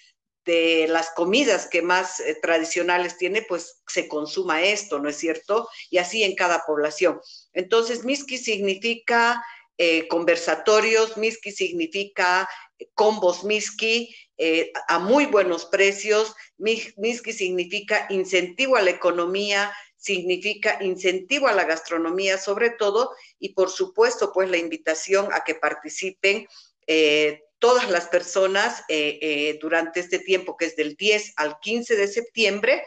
[0.45, 5.67] de las comidas que más eh, tradicionales tiene, pues se consuma esto, ¿no es cierto?
[5.89, 7.19] Y así en cada población.
[7.51, 9.43] Entonces, Miski significa
[9.77, 12.47] eh, conversatorios, Miski significa
[12.94, 16.36] combos Miski, eh, a muy buenos precios.
[16.58, 23.70] MISKI significa incentivo a la economía, significa incentivo a la gastronomía sobre todo y por
[23.70, 26.48] supuesto pues la invitación a que participen
[26.86, 32.08] eh, todas las personas eh, durante este tiempo que es del 10 al 15 de
[32.08, 32.84] septiembre.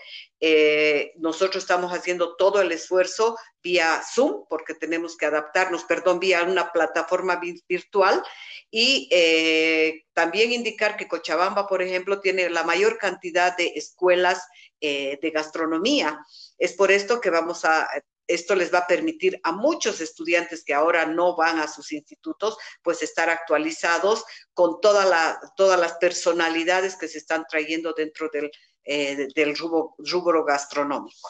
[1.16, 6.72] Nosotros estamos haciendo todo el esfuerzo vía Zoom porque tenemos que adaptarnos, perdón, vía una
[6.72, 8.22] plataforma virtual
[8.70, 14.46] y eh, también indicar que Cochabamba, por ejemplo, tiene la mayor cantidad de escuelas
[14.81, 16.24] eh, de gastronomía.
[16.57, 17.88] Es por esto que vamos a,
[18.26, 22.57] esto les va a permitir a muchos estudiantes que ahora no van a sus institutos,
[22.83, 24.24] pues estar actualizados
[24.55, 28.50] con toda la, todas las personalidades que se están trayendo dentro del,
[28.84, 31.28] eh, del rubro, gastronómico.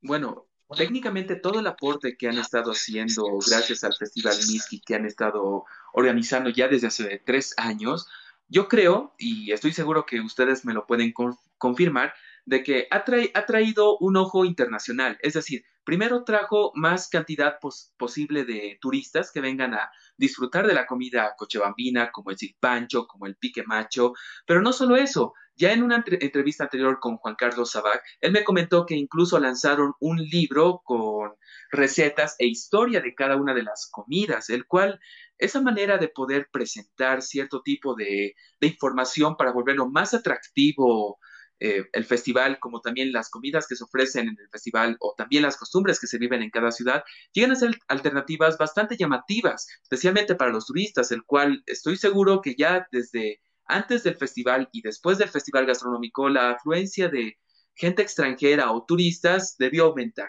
[0.00, 5.06] Bueno, técnicamente todo el aporte que han estado haciendo gracias al Festival Miski que han
[5.06, 8.08] estado organizando ya desde hace tres años,
[8.48, 11.14] yo creo, y estoy seguro que ustedes me lo pueden
[11.58, 12.12] confirmar,
[12.44, 13.04] de que ha,
[13.46, 15.18] traído un ojo internacional.
[15.22, 17.58] Es decir, primero trajo más cantidad
[17.96, 23.26] posible de turistas que vengan a disfrutar de la comida cochebambina, como el pancho, como
[23.26, 24.12] el pique macho,
[24.46, 28.44] pero no solo eso, ya en una entrevista anterior con Juan Carlos Sabac, él me
[28.44, 31.32] comentó que incluso lanzaron un libro con
[31.70, 35.00] recetas e historia de cada una de las comidas, el cual
[35.38, 41.18] esa manera de poder presentar cierto tipo de, información para volverlo más atractivo
[41.60, 45.42] eh, el festival, como también las comidas que se ofrecen en el festival o también
[45.42, 50.34] las costumbres que se viven en cada ciudad, llegan a ser alternativas bastante llamativas, especialmente
[50.34, 55.18] para los turistas, el cual estoy seguro que ya desde antes del festival y después
[55.18, 57.38] del festival gastronómico, la afluencia de
[57.74, 60.28] gente extranjera o turistas debió aumentar.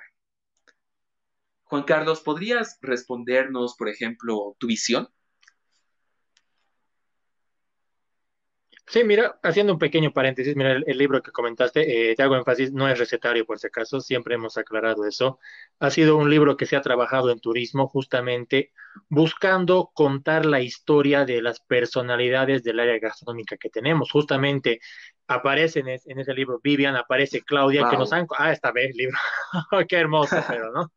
[1.64, 5.10] Juan Carlos, ¿podrías respondernos, por ejemplo, tu visión?
[8.86, 12.74] Sí, mira, haciendo un pequeño paréntesis, mira, el, libro que comentaste, eh, te hago énfasis,
[12.74, 15.40] no es recetario por si acaso, siempre hemos aclarado eso.
[15.80, 18.72] Ha sido un libro que se ha trabajado en turismo justamente
[19.10, 24.12] buscando contar la historia de las personalidades del área gastronómica que tenemos.
[24.12, 24.80] Justamente
[25.28, 28.28] aparece en, ese libro Vivian, aparece Claudia, que nos han...
[28.38, 29.18] Ah, esta vez libro,
[29.88, 30.92] qué hermoso, pero no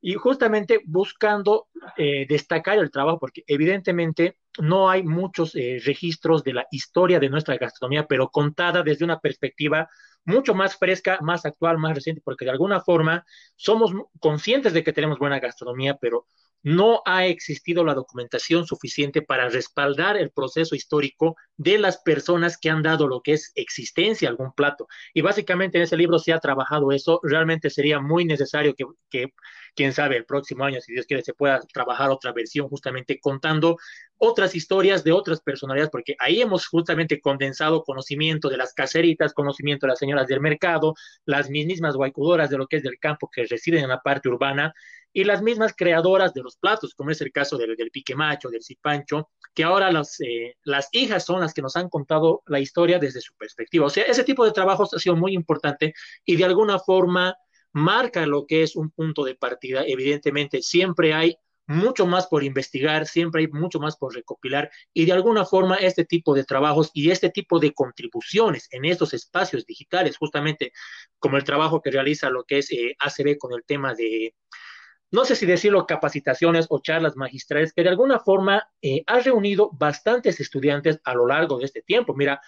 [0.00, 6.54] y justamente buscando eh, destacar el trabajo, porque evidentemente no hay muchos eh, registros de
[6.54, 9.88] la historia de nuestra gastronomía, pero contada desde una perspectiva
[10.24, 14.92] mucho más fresca, más actual, más reciente, porque de alguna forma somos conscientes de que
[14.92, 16.26] tenemos buena gastronomía, pero
[16.66, 22.70] no ha existido la documentación suficiente para respaldar el proceso histórico de las personas que
[22.70, 24.88] han dado lo que es existencia a algún plato.
[25.14, 27.20] Y básicamente en ese libro se ha trabajado eso.
[27.22, 29.32] Realmente sería muy necesario que, que
[29.76, 33.76] quién sabe, el próximo año, si Dios quiere, se pueda trabajar otra versión justamente contando
[34.18, 39.86] otras historias de otras personalidades, porque ahí hemos justamente condensado conocimiento de las caseritas, conocimiento
[39.86, 40.94] de las señoras del mercado,
[41.26, 44.74] las mismas guaycudoras de lo que es del campo que residen en la parte urbana,
[45.16, 48.50] y las mismas creadoras de los platos, como es el caso del, del pique macho,
[48.50, 52.60] del cipancho, que ahora las, eh, las hijas son las que nos han contado la
[52.60, 53.86] historia desde su perspectiva.
[53.86, 55.94] O sea, ese tipo de trabajos ha sido muy importante
[56.26, 57.34] y de alguna forma
[57.72, 59.84] marca lo que es un punto de partida.
[59.86, 65.12] Evidentemente, siempre hay mucho más por investigar, siempre hay mucho más por recopilar y de
[65.12, 70.18] alguna forma este tipo de trabajos y este tipo de contribuciones en estos espacios digitales,
[70.18, 70.72] justamente
[71.18, 74.34] como el trabajo que realiza lo que es eh, ACB con el tema de
[75.10, 80.40] no sé si decirlo, capacitaciones o charlas magistrales, que de alguna forma eh, reunido bastantes
[80.40, 82.14] estudiantes a lo largo de este tiempo.
[82.14, 82.40] Mira,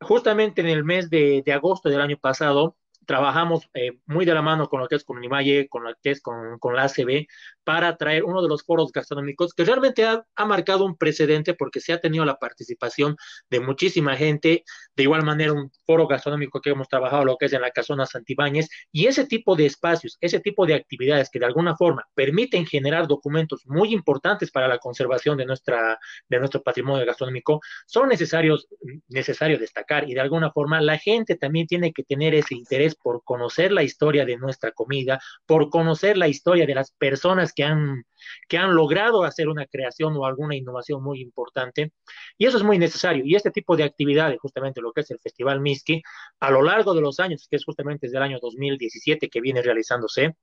[0.00, 2.76] justamente en el mes de, de agosto del año pasado,
[3.06, 6.10] trabajamos eh, muy de la mano con lo que es con Univalle, con lo que
[6.10, 7.26] es con, con, la ACB,
[7.64, 11.92] para traer uno de los foros gastronómicos que realmente ha, marcado un precedente porque se
[11.92, 13.16] ha tenido la participación
[13.50, 14.64] de muchísima gente,
[14.94, 18.06] de igual manera un foro gastronómico que hemos trabajado, lo que es en la Casona
[18.06, 22.66] Santibáñez, y ese tipo de espacios, ese tipo de actividades que de alguna forma permiten
[22.66, 28.68] generar documentos muy importantes para la conservación de, nuestra, de nuestro patrimonio gastronómico, son necesarios,
[29.08, 33.22] necesarios destacar y de alguna forma la gente también tiene que tener ese interés por
[33.24, 38.04] conocer la historia de nuestra comida, por conocer la historia de las personas que han,
[38.48, 41.92] que han logrado hacer una creación o alguna innovación muy importante.
[42.38, 43.24] Y eso es muy necesario.
[43.24, 46.02] Y este tipo de actividades, justamente lo que es el Festival Miski,
[46.40, 49.62] a lo largo de los años, que es justamente desde el año 2017 que viene
[49.62, 50.36] realizándose,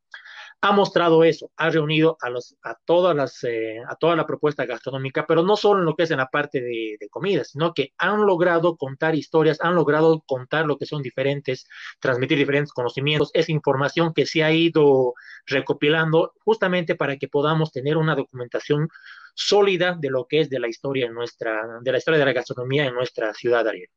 [0.64, 4.66] ha mostrado eso, ha reunido a, los, a, todas las, eh, a toda la propuesta
[4.66, 7.92] gastronómica, pero no solo en lo que es en la parte de, comida, sino que
[7.98, 11.68] han logrado contar historias, han logrado contar lo que son diferentes,
[12.00, 17.98] transmitir diferentes conocimientos, esa información que se ha ido recopilando justamente para que podamos tener
[17.98, 18.88] una documentación
[19.34, 22.34] sólida de lo que es de la historia en nuestra, de la historia de la
[22.34, 23.90] gastronomía en nuestra ciudad, Ariel.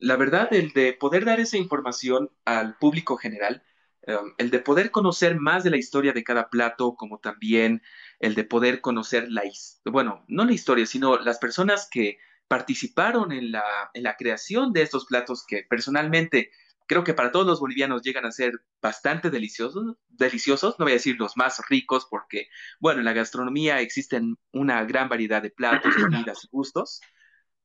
[0.00, 3.62] La verdad, el de poder dar esa información al público general,
[4.08, 7.82] Um, el de poder conocer más de la historia de cada plato, como también
[8.20, 9.42] el de poder conocer la,
[9.84, 12.16] bueno, no la historia, sino las personas que
[12.48, 16.50] participaron en la, en la creación de estos platos que personalmente
[16.86, 20.94] creo que para todos los bolivianos llegan a ser bastante deliciosos, deliciosos, no voy a
[20.94, 22.48] decir los más ricos porque,
[22.80, 27.02] bueno, en la gastronomía existen una gran variedad de platos, comidas y gustos,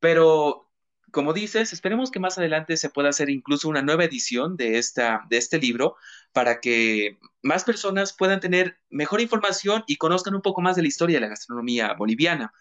[0.01, 0.72] pero
[1.13, 5.25] como dices, esperemos que más adelante se pueda hacer incluso una nueva edición de, esta,
[5.29, 5.95] de este libro
[6.33, 10.87] para que más personas puedan tener mejor información y conozcan un poco más de la
[10.87, 12.51] historia de la gastronomía boliviana.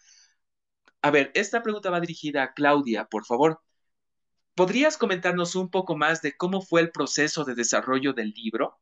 [1.01, 3.63] A ver, esta pregunta va dirigida a Claudia, por favor.
[4.55, 8.79] ¿Podrías comentarnos un poco más de cómo fue el proceso de desarrollo del libro?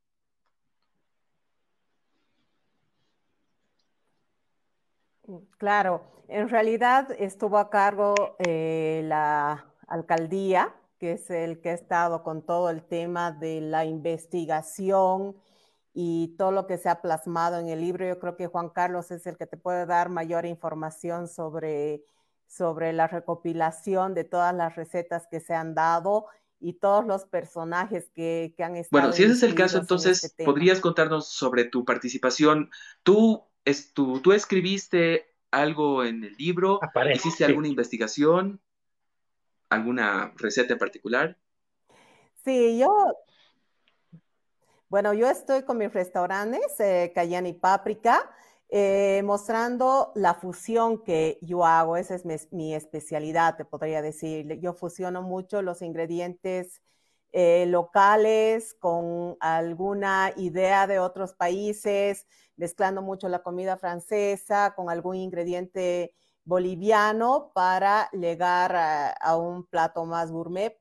[5.58, 12.22] Claro, en realidad estuvo a cargo eh, la alcaldía, que es el que ha estado
[12.22, 15.36] con todo el tema de la investigación
[15.92, 18.06] y todo lo que se ha plasmado en el libro.
[18.06, 22.04] Yo creo que Juan Carlos es el que te puede dar mayor información sobre,
[22.46, 26.26] sobre la recopilación de todas las recetas que se han dado
[26.60, 29.00] y todos los personajes que, que han estado.
[29.00, 32.70] Bueno, si ese es el caso, entonces este podrías contarnos sobre tu participación.
[33.02, 36.80] Tú, es, tú, tú escribiste algo en el libro,
[37.12, 38.60] hiciste alguna investigación,
[39.68, 41.38] alguna receta en particular.
[42.44, 43.14] Sí, yo,
[44.88, 48.30] bueno, yo estoy con mis restaurantes, eh, Cayenne y Páprica,
[48.68, 51.96] eh, mostrando la fusión que yo hago.
[51.96, 54.58] Esa es mi, especialidad, te podría decir.
[54.60, 56.80] Yo fusiono mucho los ingredientes
[57.32, 62.26] eh, locales con alguna idea de otros países,
[62.56, 66.14] mezclando mucho la comida francesa con algún ingrediente
[66.50, 70.76] boliviano para llegar a, un plato más gourmet,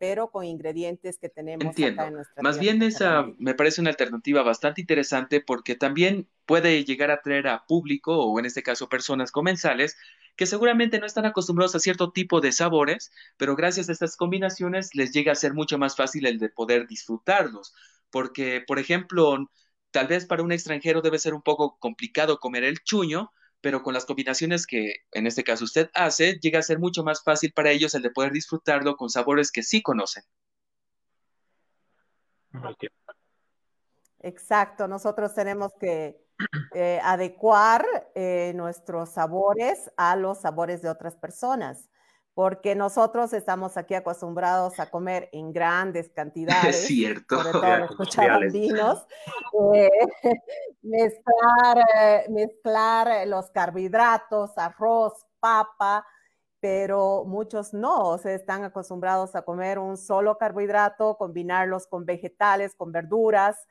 [0.00, 2.02] pero con ingredientes que tenemos Entiendo.
[2.02, 7.10] en nuestra Más bien esa me parece una alternativa bastante interesante porque también puede llegar
[7.10, 9.96] a atraer a público o en este caso personas comensales
[10.36, 14.94] que seguramente no están acostumbrados a cierto tipo de sabores, pero gracias a estas combinaciones
[14.94, 17.74] les llega a ser mucho más fácil el de poder disfrutarlos.
[18.10, 19.50] Porque, por ejemplo,
[19.90, 23.94] tal vez para un extranjero debe ser un poco complicado comer el chuño, pero con
[23.94, 27.70] las combinaciones que en este caso usted hace, llega a ser mucho más fácil para
[27.70, 30.24] ellos el de poder disfrutarlo con sabores que sí conocen.
[34.20, 36.20] Exacto, nosotros tenemos que
[36.74, 37.84] eh, adecuar
[38.14, 41.89] eh, nuestros sabores a los sabores de otras personas
[42.40, 46.74] porque nosotros estamos aquí acostumbrados a comer en grandes cantidades.
[46.74, 47.36] Es cierto.
[47.36, 47.52] Sobre
[48.16, 49.06] todo los.
[49.74, 49.90] Eh,
[50.80, 56.06] mezclar, eh, mezclar los carbohidratos, arroz, papa,
[56.60, 62.74] pero muchos no, o sea, están acostumbrados a comer un solo carbohidrato, combinarlos con vegetales,
[62.74, 63.66] con verduras,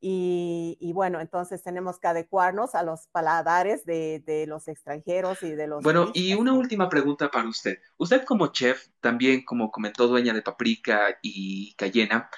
[0.00, 5.82] y, bueno, entonces tenemos que adecuarnos a los paladares de, los extranjeros y de los...
[5.82, 7.78] Bueno, y una última pregunta para usted.
[7.96, 12.30] Usted como chef, también como comentó dueña de Paprika y Cayena,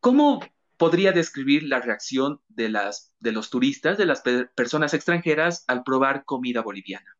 [0.00, 0.40] ¿cómo
[0.78, 4.22] podría describir la reacción de, las, de los turistas, de las
[4.54, 7.16] personas extranjeras al probar comida boliviana?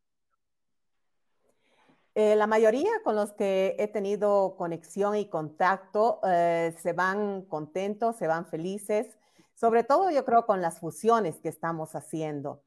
[2.16, 8.16] Eh, la mayoría con los que he tenido conexión y contacto eh, se van contentos,
[8.16, 9.18] se van felices,
[9.54, 12.62] sobre todo yo creo con las fusiones que estamos haciendo.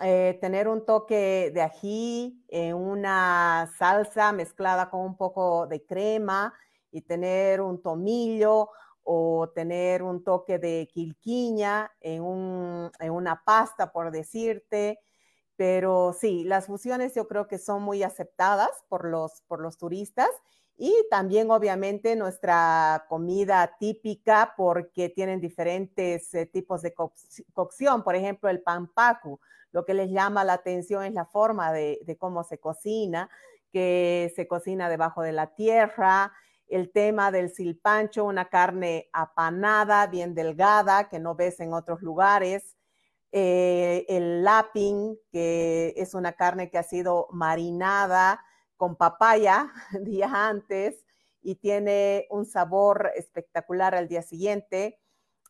[0.00, 6.54] Eh, tener un toque de ají en una salsa mezclada con un poco de crema
[6.92, 8.70] y tener un tomillo
[9.02, 12.22] o tener un toque de quilquiña en,
[13.00, 15.00] en una pasta, por decirte,
[15.56, 20.30] pero sí, las fusiones yo creo que son muy aceptadas por los, por los turistas
[20.76, 26.94] y también obviamente nuestra comida típica porque tienen diferentes eh, tipos de
[27.52, 28.02] cocción.
[28.02, 29.38] Por ejemplo, el pan pacu,
[29.70, 33.30] lo que les llama la atención es la forma de, de cómo se cocina,
[33.72, 36.32] que se cocina debajo de la tierra,
[36.68, 42.76] el tema del silpancho, una carne apanada, bien delgada, que no ves en otros lugares.
[43.34, 48.44] Eh, el lapping, que es una carne que ha sido marinada
[48.76, 49.72] con papaya
[50.02, 51.06] días antes
[51.40, 55.00] y tiene un sabor espectacular al día siguiente.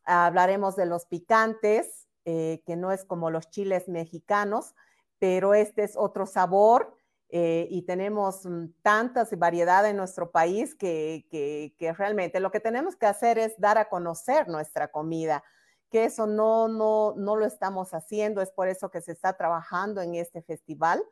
[0.04, 4.76] Hablaremos de los picantes, eh, que no es como los chiles mexicanos,
[5.18, 6.96] pero este es otro sabor
[7.30, 13.06] eh, y tenemos mm, tantas variedades en nuestro país que realmente lo que tenemos que
[13.06, 15.42] hacer es dar a conocer nuestra comida
[15.92, 20.00] que eso no, no, no lo estamos haciendo, es por eso que se está trabajando
[20.00, 21.04] en este festival,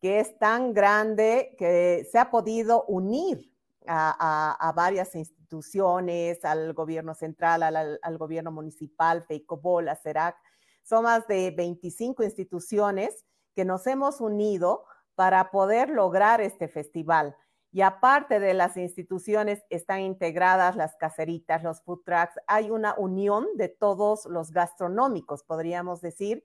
[0.00, 3.52] que es tan grande que se ha podido unir
[3.86, 10.36] a, varias instituciones, al gobierno central, al, gobierno municipal, FEICOBOL, a CERAC.
[10.82, 13.24] Son más de 25 instituciones
[13.54, 17.36] que nos hemos unido para poder lograr este festival.
[17.76, 22.32] Y aparte de las instituciones, están integradas las caseritas, los food trucks.
[22.46, 26.42] Hay una unión de todos los gastronómicos, podríamos decir,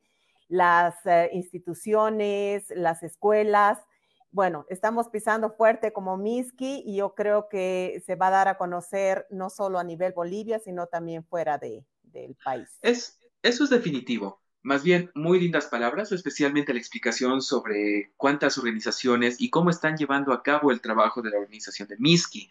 [0.50, 3.80] las eh, instituciones, las escuelas.
[4.32, 8.58] Bueno, estamos pisando fuerte como Miski y yo creo que se va a dar a
[8.58, 12.78] conocer no solo a nivel Bolivia, sino también fuera de, del país.
[12.82, 14.41] Es, eso es definitivo.
[14.64, 20.34] Más bien, muy lindas palabras, especialmente la explicación sobre cuántas organizaciones y cómo están llevando
[20.34, 22.48] a cabo el trabajo de la organización de Miski.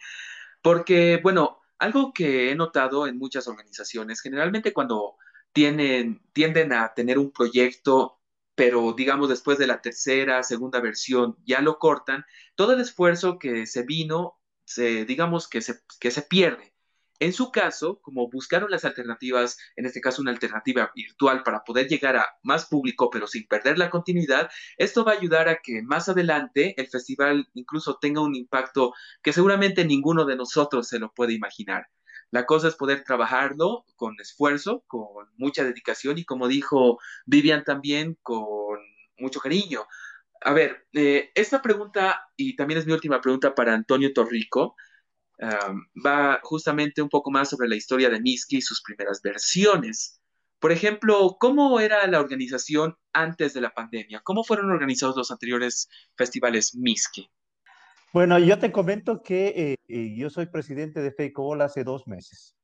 [0.61, 5.15] Porque, bueno, algo que he notado en muchas organizaciones, generalmente cuando
[5.53, 8.19] tienen, tienden a tener un proyecto,
[8.55, 13.65] pero digamos después de la tercera, segunda versión, ya lo cortan, todo el esfuerzo que
[13.65, 16.70] se vino, se, digamos que se, que se pierde
[17.21, 21.87] En su caso, como buscaron las alternativas, en este caso una alternativa virtual para poder
[21.87, 25.83] llegar a más público pero sin perder la continuidad, esto va a ayudar a que
[25.83, 31.13] más adelante el festival incluso tenga un impacto que seguramente ninguno de nosotros se lo
[31.13, 31.89] puede imaginar.
[32.31, 36.97] La cosa es poder trabajarlo con esfuerzo, con mucha dedicación y como dijo
[37.27, 38.79] Vivian también, con
[39.19, 39.85] mucho cariño.
[40.43, 44.75] A ver, eh, esta pregunta, y también es mi última pregunta para Antonio Torrico,
[45.41, 50.21] va justamente un poco más sobre la historia de Miski y sus primeras versiones.
[50.59, 54.21] Por ejemplo, ¿cómo era la organización antes de la pandemia?
[54.23, 57.27] ¿Cómo fueron organizados los anteriores festivales Miski?
[58.13, 62.55] Bueno, yo te comento que eh, eh, yo soy presidente de FEICOBOL hace dos meses,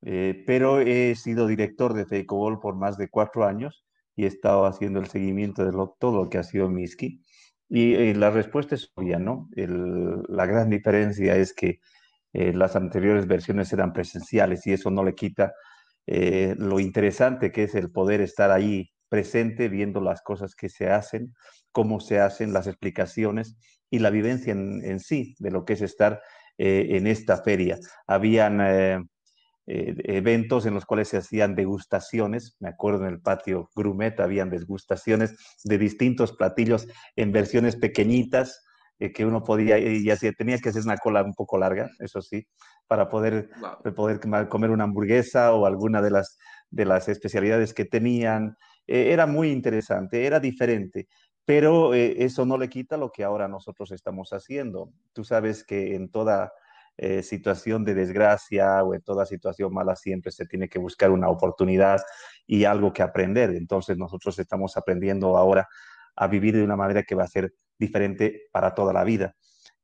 [0.00, 3.84] eh, pero he sido director de FEICOBOL por más de cuatro años
[4.16, 7.22] y he estado haciendo el seguimiento de todo lo que ha sido Miski.
[7.74, 9.48] Y la respuesta es obvia, ¿no?
[9.56, 11.80] la gran diferencia es que
[12.34, 15.54] las anteriores versiones eran presenciales y eso no le quita
[16.06, 21.34] lo interesante que es el poder estar ahí presente, viendo las cosas que se hacen,
[21.70, 23.56] cómo se hacen, las explicaciones
[23.88, 26.20] y la vivencia en, sí de lo que es estar
[26.58, 27.78] en esta feria.
[28.06, 29.08] Habían
[29.66, 32.56] eh, eventos en los cuales se hacían degustaciones.
[32.58, 38.64] Me acuerdo en el patio Grumet habían degustaciones de distintos platillos en versiones pequeñitas
[38.98, 42.20] eh, que uno podía, y así tenía que hacer una cola un poco larga, eso
[42.22, 42.44] sí,
[42.88, 43.50] para poder,
[43.94, 46.38] poder comer una hamburguesa o alguna de las,
[46.70, 48.56] de las especialidades que tenían.
[48.88, 51.06] Eh, era muy interesante, era diferente
[51.44, 54.92] pero eso no le quita lo que ahora nosotros estamos haciendo.
[55.12, 56.52] Tú sabes que en toda
[56.98, 61.28] eh, situación de desgracia o en toda situación mala siempre se tiene que buscar una
[61.28, 62.00] oportunidad
[62.46, 63.50] y algo que aprender.
[63.50, 65.68] Entonces nosotros estamos aprendiendo ahora
[66.16, 69.34] a vivir de una manera que va a ser diferente para toda la vida.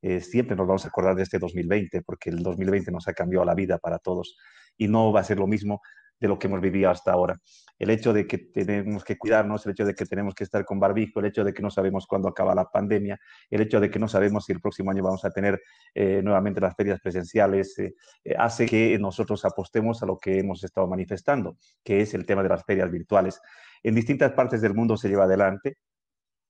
[0.01, 3.43] Eh, siempre nos vamos a acordar de este 2020 porque el 2020 nos ha cambiado
[3.43, 4.37] la vida para todos
[4.77, 5.81] y no va a ser lo mismo
[6.19, 7.39] de lo que hemos vivido hasta ahora.
[7.77, 10.79] El hecho de que tenemos que cuidarnos, el hecho de que tenemos que estar con
[10.79, 13.17] barbijo, el hecho de que no sabemos cuándo acaba la pandemia,
[13.49, 15.61] el hecho de que no sabemos si el próximo año vamos a tener
[15.93, 17.95] eh, nuevamente las ferias presenciales, eh,
[18.25, 22.43] eh, hace que nosotros apostemos a lo que hemos estado manifestando, que es el tema
[22.43, 23.39] de las ferias virtuales.
[23.81, 25.77] En distintas partes del mundo se lleva adelante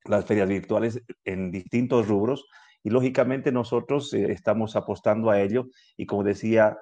[0.05, 2.47] las ferias virtuales en distintos rubros
[2.81, 5.67] y lógicamente nosotros estamos apostando a ello
[5.97, 6.77] y como decía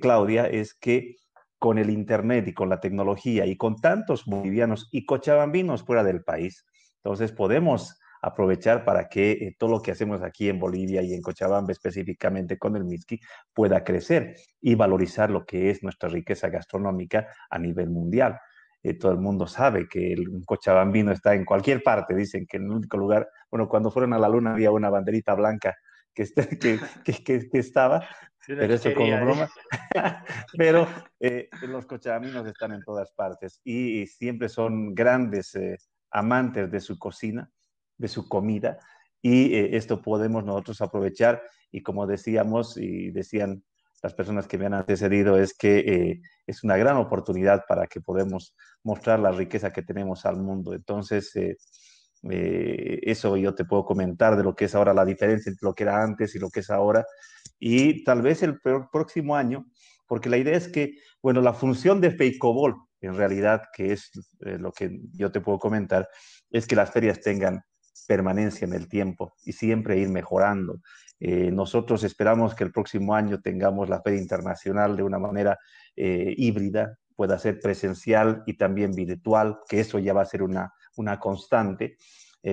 [0.00, 1.16] Claudia, es que
[1.58, 6.22] con el Internet y con la tecnología y con tantos bolivianos y cochabambinos fuera del
[6.22, 6.64] país,
[7.02, 11.22] entonces podemos aprovechar para que eh, todo lo que hacemos aquí en Bolivia y en
[11.22, 13.20] Cochabamba específicamente con el Miski
[13.52, 18.38] pueda crecer y valorizar lo que es nuestra riqueza gastronómica a nivel mundial.
[18.82, 22.64] Eh, todo el mundo sabe que el cochabambino está en cualquier parte, dicen que en
[22.64, 25.76] el único lugar, bueno, cuando fueron a la luna había una banderita blanca
[26.18, 28.06] que, que, que, que estaba,
[28.46, 29.20] pero eso como ¿eh?
[29.20, 29.48] broma.
[30.56, 30.88] pero
[31.20, 35.76] eh, los cochabaminos están en todas partes y, siempre son grandes eh,
[36.10, 37.50] amantes de su cocina,
[37.96, 38.78] de su comida,
[39.20, 41.42] y esto podemos nosotros aprovechar.
[41.72, 43.64] Y como decíamos y decían
[44.00, 48.54] las personas que me han antecedido, es que es una gran oportunidad para que podamos
[48.84, 50.72] mostrar la riqueza que tenemos al mundo.
[50.72, 51.32] Entonces,
[52.22, 55.84] eso yo te puedo comentar de lo que es ahora la diferencia entre lo que
[55.84, 57.04] era antes y lo que es ahora
[57.58, 59.66] y tal vez el próximo año,
[60.06, 64.10] porque la idea es que, bueno, la función de Feicobol, en realidad, que es
[64.40, 66.08] eh, lo que yo te puedo comentar,
[66.50, 67.62] es que las ferias tengan
[68.06, 70.80] permanencia en el tiempo y siempre ir mejorando.
[71.20, 75.58] Eh, nosotros esperamos que el próximo año tengamos la Feria Internacional de una manera
[75.96, 80.72] eh, híbrida, pueda ser presencial y también virtual, que eso ya va a ser una,
[80.98, 81.96] una constante.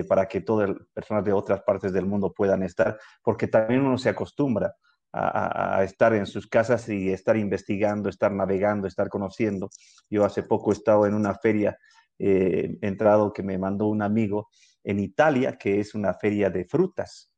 [0.10, 4.00] para que todas las personas de otras partes del mundo puedan estar, porque también uno
[4.00, 4.76] se acostumbra
[5.18, 9.70] a, estar en sus casas y estar investigando, estar navegando, estar conociendo.
[10.10, 11.78] Yo hace poco he estado en una feria,
[12.20, 14.50] eh, entrado que me mandó un amigo
[14.84, 17.32] en Italia, que es una feria de frutas,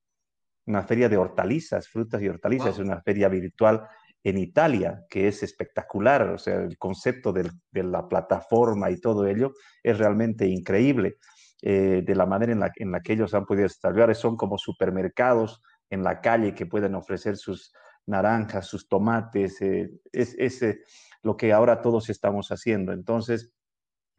[0.65, 3.87] una feria de hortalizas, frutas y hortalizas, es una feria virtual
[4.23, 9.53] en Italia, que es espectacular, o sea, el concepto de, la plataforma y todo ello
[9.83, 11.17] es realmente increíble.
[11.61, 16.03] Eh, de la manera en la, que ellos han podido establecer, son como supermercados en
[16.03, 17.73] la calle que pueden ofrecer sus
[18.05, 20.79] naranjas, sus tomates, eh, es, eh,
[21.23, 22.93] lo que ahora todos estamos haciendo.
[22.93, 23.51] Entonces,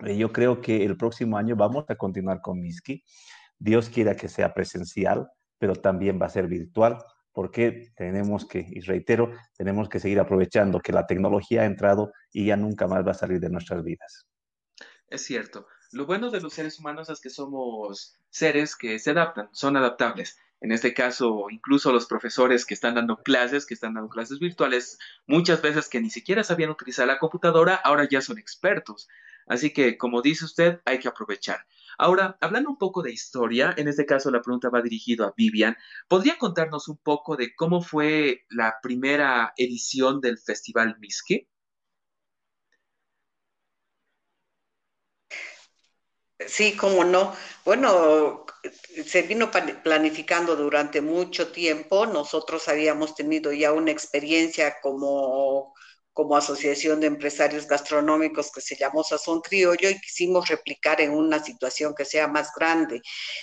[0.01, 3.05] yo creo que el próximo año vamos a continuar con Miski.
[3.59, 5.28] Dios quiera que sea presencial,
[5.59, 6.99] pero también va a ser virtual,
[7.39, 12.47] porque tenemos que, y reitero, tenemos que seguir aprovechando que la tecnología ha entrado y
[12.47, 14.26] ya nunca más va a salir de nuestras vidas.
[15.07, 15.68] Es cierto.
[15.93, 20.36] Lo bueno de los seres humanos es que somos seres que se adaptan, son adaptables.
[20.61, 24.99] en este caso, incluso los profesores que están dando clases, que están dando clases virtuales,
[25.28, 29.07] muchas veces que ni siquiera sabían utilizar la computadora, ahora ya son expertos.
[29.47, 31.64] Así que, como dice usted, hay que aprovechar.
[31.99, 35.76] Ahora, hablando un poco de historia, en este caso la pregunta va dirigida a Vivian,
[36.09, 41.49] ¿podría contarnos un poco de cómo fue la primera edición del Festival Miski?
[46.46, 47.34] Sí, cómo no.
[47.64, 48.46] Bueno,
[49.05, 49.51] se vino
[49.82, 52.07] planificando durante mucho tiempo.
[52.07, 55.74] Nosotros habíamos tenido ya una experiencia como,
[56.18, 61.38] como Asociación de Empresarios Gastronómicos que se llamó Sazón Criollo y quisimos replicar en una
[61.38, 63.02] situación que sea más grande.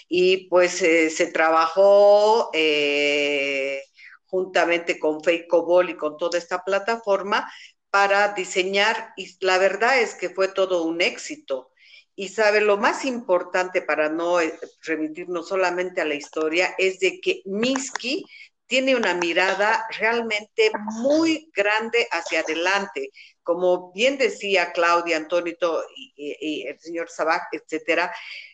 [0.10, 3.82] Y pues eh, se trabajó eh,
[4.26, 7.50] juntamente con Feicobol y con toda esta plataforma
[7.90, 11.72] para diseñar, y la verdad es que fue todo un éxito
[12.14, 14.54] y sabe, lo más importante para no eh,
[14.84, 18.26] remitirnos solamente a la historia es de que Miski
[18.68, 23.12] tiene una mirada realmente muy grande hacia adelante.
[23.44, 28.14] Como bien decía Claudia, Antonito y, el señor Sabaj, etcétera,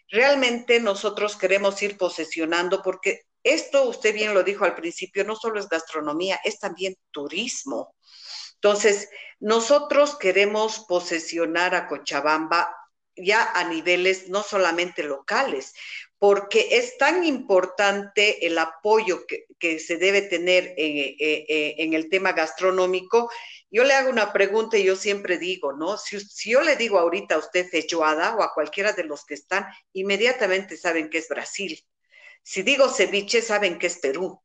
[0.09, 5.59] realmente nosotros queremos ir posesionando porque esto, usted bien lo dijo al principio, no solo
[5.59, 7.95] es gastronomía, es también turismo.
[8.55, 9.09] Entonces,
[9.39, 12.76] nosotros queremos posesionar a Cochabamba
[13.16, 15.74] ya a niveles no solamente locales,
[16.22, 22.09] porque es tan importante el apoyo que, se debe tener eh, eh, eh, en, el
[22.09, 23.32] tema gastronómico.
[23.72, 25.97] Yo le hago una pregunta y yo siempre digo, ¿no?
[25.97, 26.19] Si,
[26.51, 30.78] yo le digo ahorita a usted feijoada o a cualquiera de los que están, inmediatamente
[30.78, 31.84] saben que es Brasil.
[32.43, 34.39] Si digo ceviche, saben que es Perú.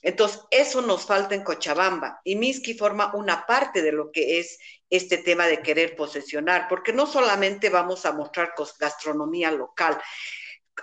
[0.00, 4.58] Entonces, eso nos falta en Cochabamba y Miski forma una parte de lo que es
[4.88, 10.00] este tema de querer posesionar, porque no solamente vamos a mostrar gastronomía local,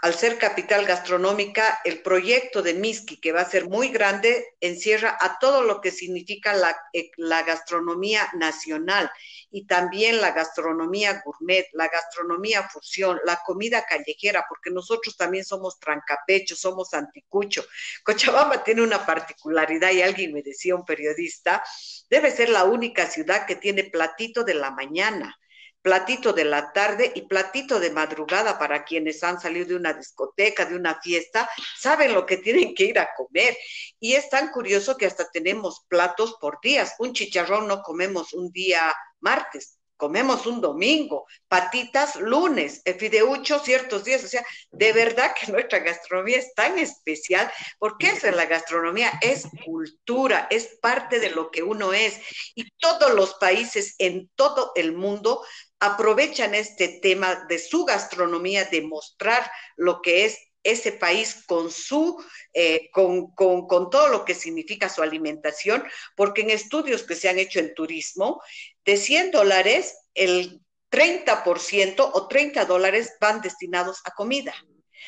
[0.02, 5.18] al ser capital gastronómica, el proyecto de Miski, que va a ser muy grande, encierra
[5.20, 9.12] a todo lo que significa la, eh, la, gastronomía nacional
[9.52, 15.80] y también la gastronomía gourmet, la gastronomía fusión, la comida callejera, porque nosotros también somos
[15.80, 17.66] trancapecho, somos anticucho.
[18.04, 21.64] Cochabamba tiene una particularidad y alguien me decía, un periodista,
[22.10, 25.38] debe ser la única ciudad que tiene platito de la mañana
[25.86, 30.66] platito de la tarde y platito de madrugada para quienes han salido de una discoteca,
[30.66, 33.56] de una fiesta, saben lo que tienen que ir a comer.
[34.00, 36.96] Y es tan curioso que hasta tenemos platos por días.
[36.98, 44.24] Un chicharrón no comemos un día martes, comemos un domingo, patitas lunes, fideucho ciertos días,
[44.24, 49.12] o sea, de verdad que nuestra gastronomía es tan especial, porque eso en la gastronomía
[49.22, 52.20] es cultura, es parte de lo que uno es,
[52.56, 55.46] y todos los países en todo el mundo
[55.80, 62.22] aprovechan este tema de su gastronomía, de mostrar lo que es ese país con su,
[62.54, 65.84] eh, con, con, todo lo que significa su alimentación,
[66.16, 68.42] porque en estudios que se han hecho en turismo,
[68.84, 70.60] de 100 dólares, el
[70.90, 74.56] 30% o 30 dólares van destinados a comida.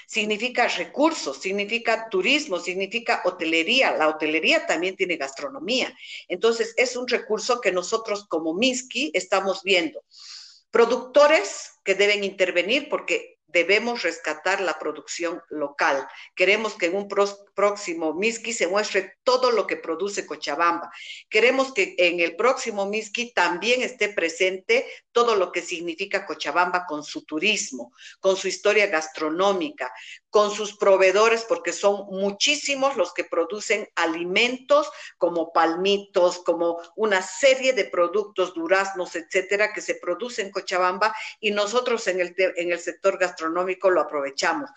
[0.05, 3.97] Significa recursos, significa turismo, significa hotelería.
[3.97, 5.91] La hotelería también tiene gastronomía.
[6.27, 10.03] Entonces, es un recurso que nosotros como Miski estamos viendo.
[10.71, 16.07] Productores que deben intervenir porque debemos rescatar la producción local.
[16.35, 20.91] Queremos que en un próximo Miski se muestre todo lo que produce Cochabamba.
[21.29, 27.03] Queremos que en el próximo Miski también esté presente todo lo que significa Cochabamba con
[27.03, 29.91] su turismo, con su historia gastronómica,
[30.29, 37.73] con sus proveedores, porque son muchísimos los que producen alimentos como palmitos, como una serie
[37.73, 42.79] de productos, duraznos, etcétera, que se producen en Cochabamba y nosotros en el, en el
[42.79, 44.69] sector gastronómico lo aprovechamos.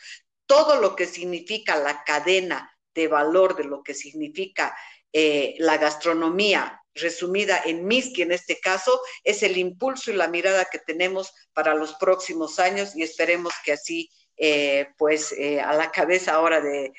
[0.46, 4.76] Todo lo que significa la cadena de valor de lo que significa
[5.12, 10.66] eh, la gastronomía, resumida en Miski en este caso, es el impulso y la mirada
[10.66, 14.10] que tenemos para los próximos años y esperemos que así
[14.42, 16.92] eh, pues eh, a la cabeza ahora de,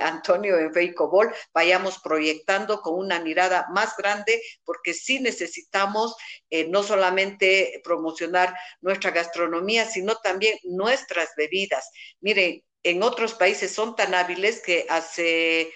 [0.00, 6.16] Antonio en Feicobol, vayamos proyectando con una mirada más grande, porque sí necesitamos
[6.50, 11.88] eh, no solamente promocionar nuestra gastronomía, sino también nuestras bebidas.
[12.20, 15.72] Mire, en otros países son tan hábiles que hace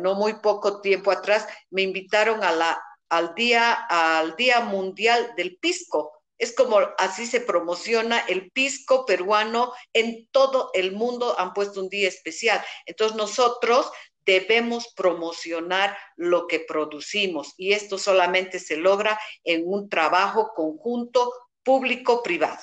[0.00, 5.56] no muy poco tiempo atrás me invitaron a la, al, día, al Día Mundial del
[5.56, 11.80] Pisco es como así se promociona el pisco peruano en todo el mundo, han puesto
[11.80, 12.60] un día especial.
[12.84, 13.92] Entonces nosotros
[14.26, 21.32] debemos promocionar lo que producimos y esto solamente se logra en un trabajo conjunto
[21.62, 22.58] público-privado.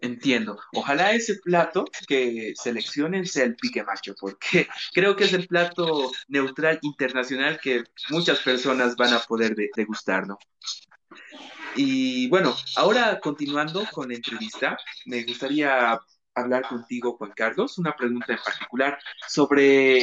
[0.00, 0.60] Entiendo.
[0.72, 6.12] Ojalá ese plato que seleccionen sea el pique macho, porque creo que es el plato
[6.28, 10.38] neutral internacional que muchas personas van a poder degustar, ¿no?
[11.80, 14.76] Y bueno, ahora continuando con la entrevista,
[15.06, 15.96] me gustaría
[16.34, 18.98] hablar contigo, Juan Carlos, una pregunta en particular
[19.28, 20.02] sobre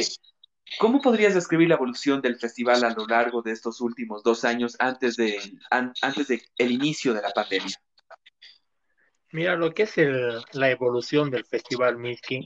[0.78, 4.74] cómo podrías describir la evolución del festival a lo largo de estos últimos dos años
[4.78, 5.38] antes de,
[5.70, 7.76] antes de el inicio de la pandemia.
[9.32, 9.96] Mira, lo que es
[10.54, 12.42] la evolución del Festival Milky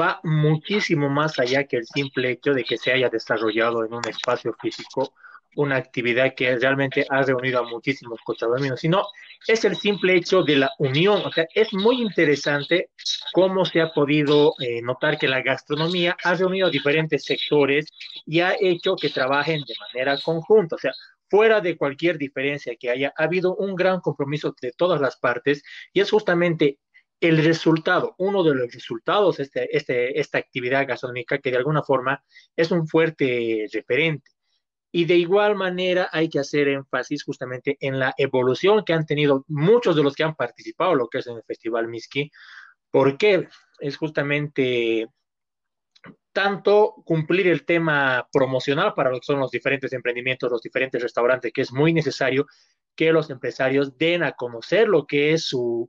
[0.00, 4.08] va muchísimo más allá que el simple hecho de que se haya desarrollado en un
[4.08, 5.12] espacio físico
[5.56, 9.06] una actividad que realmente ha reunido a muchísimos cochabaminos, sino
[9.46, 11.22] es el simple hecho de la unión.
[11.24, 12.90] O sea, es muy interesante
[13.32, 17.86] cómo se ha podido eh, notar que la gastronomía ha reunido a diferentes sectores
[18.26, 20.76] y ha hecho que trabajen de manera conjunta.
[20.76, 20.92] O sea,
[21.28, 25.62] fuera de cualquier diferencia que haya, ha habido un gran compromiso de todas las partes
[25.92, 26.78] y es justamente
[27.22, 32.22] el resultado, uno de los resultados este, este, esta actividad gastronómica que de alguna forma
[32.56, 34.28] es un fuerte referente.
[34.92, 39.44] Y de igual manera hay que hacer énfasis justamente en la evolución que han tenido
[39.48, 42.30] muchos de los que han participado, lo que es el Festival Miski,
[42.90, 43.48] porque
[43.80, 45.08] es justamente
[46.32, 51.52] tanto cumplir el tema promocional para lo que son los diferentes emprendimientos, los diferentes restaurantes,
[51.52, 52.46] que es muy necesario
[52.94, 55.88] que los empresarios den a conocer lo que es su,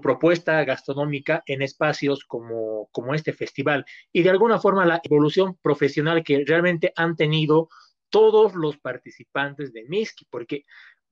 [0.00, 3.84] propuesta gastronómica en espacios como, como este festival.
[4.12, 7.68] Y de alguna forma la evolución profesional que realmente han tenido
[8.12, 10.64] todos los participantes de Miski, porque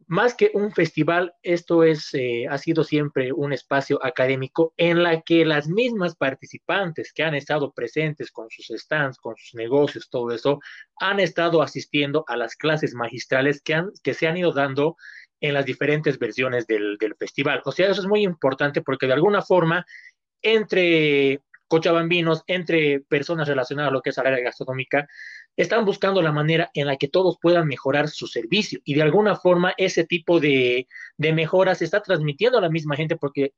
[0.07, 5.23] más que un festival, esto es, eh, ha sido siempre un espacio académico en la
[5.23, 10.33] que las mismas participantes que han estado presentes con sus stands, con sus negocios, todo
[10.33, 10.61] eso,
[11.01, 14.97] han estado asistiendo a las clases magistrales que, han, que se han ido dando
[15.41, 17.63] en las diferentes versiones del, festival.
[17.65, 19.87] O sea, eso es muy importante porque de alguna forma,
[20.43, 25.07] entre cochabambinos, entre personas relacionadas a lo que es la área gastronómica,
[25.57, 29.37] están buscando la manera en la que todos puedan mejorar su servicio y de alguna
[29.37, 30.87] forma ese tipo de,
[31.17, 33.53] de mejoras se está transmitiendo a la misma gente porque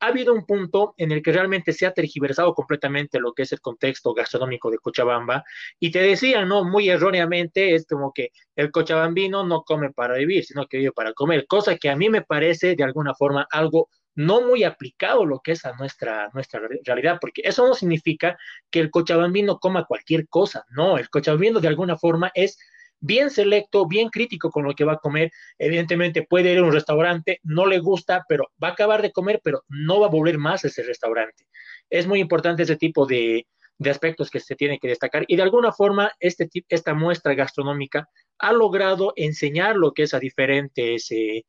[0.00, 3.52] ha habido un punto en el que realmente se ha tergiversado completamente lo que es
[3.52, 5.44] el contexto gastronómico de Cochabamba
[5.80, 6.64] y te decían, ¿no?
[6.64, 11.12] Muy erróneamente es como que el cochabambino no come para vivir, sino que vive para
[11.14, 13.88] comer, cosa que a mí me parece de alguna forma algo
[14.18, 18.36] no muy aplicado lo que es a nuestra, nuestra realidad, porque eso no significa
[18.68, 22.58] que el cochabambino coma cualquier cosa, no, el cochabambino de alguna forma es
[22.98, 25.30] bien selecto, bien crítico con lo que va a comer.
[25.56, 29.40] Evidentemente puede ir a un restaurante, no le gusta, pero va a acabar de comer,
[29.44, 31.46] pero no va a volver más a ese restaurante.
[31.88, 33.46] Es muy importante ese tipo de,
[33.88, 35.26] aspectos que se tiene que destacar.
[35.28, 38.08] Y de alguna forma, este, esta muestra gastronómica
[38.40, 41.44] ha logrado enseñar lo que es a diferentes eh,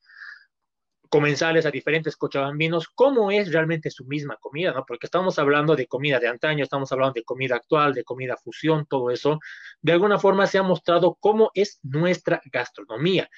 [1.09, 4.85] comensales, a diferentes cochabambinos, cómo es realmente su misma comida, ¿no?
[4.85, 8.85] Porque estamos hablando de comida de antaño, estamos hablando de comida actual, de comida fusión,
[8.85, 9.39] todo eso.
[9.81, 13.29] De alguna forma se ha mostrado cómo es nuestra gastronomía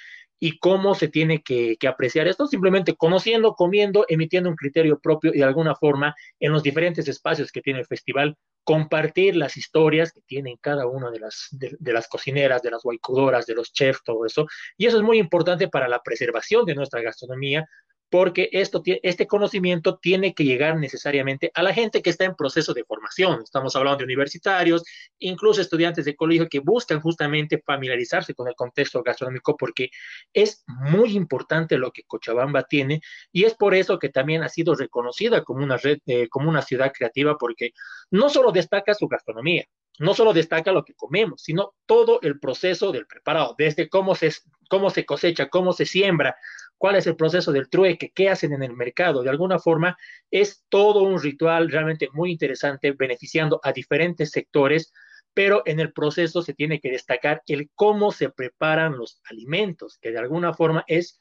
[0.44, 5.38] y cómo se tiene que, apreciar esto, simplemente conociendo, comiendo, emitiendo un criterio propio y
[5.38, 10.22] de alguna forma en los diferentes espacios que tiene el festival, compartir las historias que
[10.22, 14.02] tienen cada una de las, de, de las cocineras, de las guaycudoras, de los chefs,
[14.04, 14.48] todo eso.
[14.78, 17.68] Y eso es muy importante para la preservación de nuestra gastronomía,
[18.12, 22.74] porque esto, este conocimiento tiene que llegar necesariamente a la gente que está en proceso
[22.74, 23.40] de formación.
[23.42, 24.84] Estamos hablando de universitarios,
[25.18, 29.92] incluso estudiantes de colegio que buscan justamente familiarizarse con el contexto gastronómico porque
[30.34, 33.00] es muy importante lo que Cochabamba tiene
[33.32, 36.28] y es por eso que también ha sido reconocida como una eh,
[36.68, 37.72] ciudad creativa porque
[38.10, 39.64] no solo destaca su gastronomía,
[40.00, 44.34] no solo destaca lo que comemos, sino todo el proceso del preparado, desde cómo se,
[44.70, 46.36] cómo se cosecha, cómo se siembra,
[46.82, 49.22] cuál es el proceso del trueque, qué hacen en el mercado.
[49.22, 49.96] De alguna forma,
[50.32, 54.92] es todo un ritual realmente muy interesante, beneficiando a diferentes sectores,
[55.32, 60.10] pero en el proceso se tiene que destacar el cómo se preparan los alimentos, que
[60.12, 61.20] de alguna forma es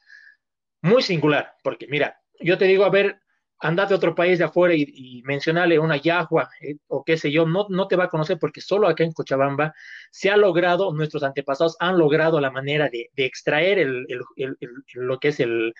[0.81, 3.21] muy singular, porque mira, yo te digo, a ver,
[3.61, 7.31] andate a otro país de afuera y, y mencionarle una yagua eh, o qué sé
[7.31, 9.73] yo, no, no te va a conocer porque solo acá en Cochabamba
[10.09, 14.05] se ha logrado, nuestros antepasados han logrado la manera de, extraer el,
[14.35, 14.57] el,
[14.95, 15.73] lo que es el,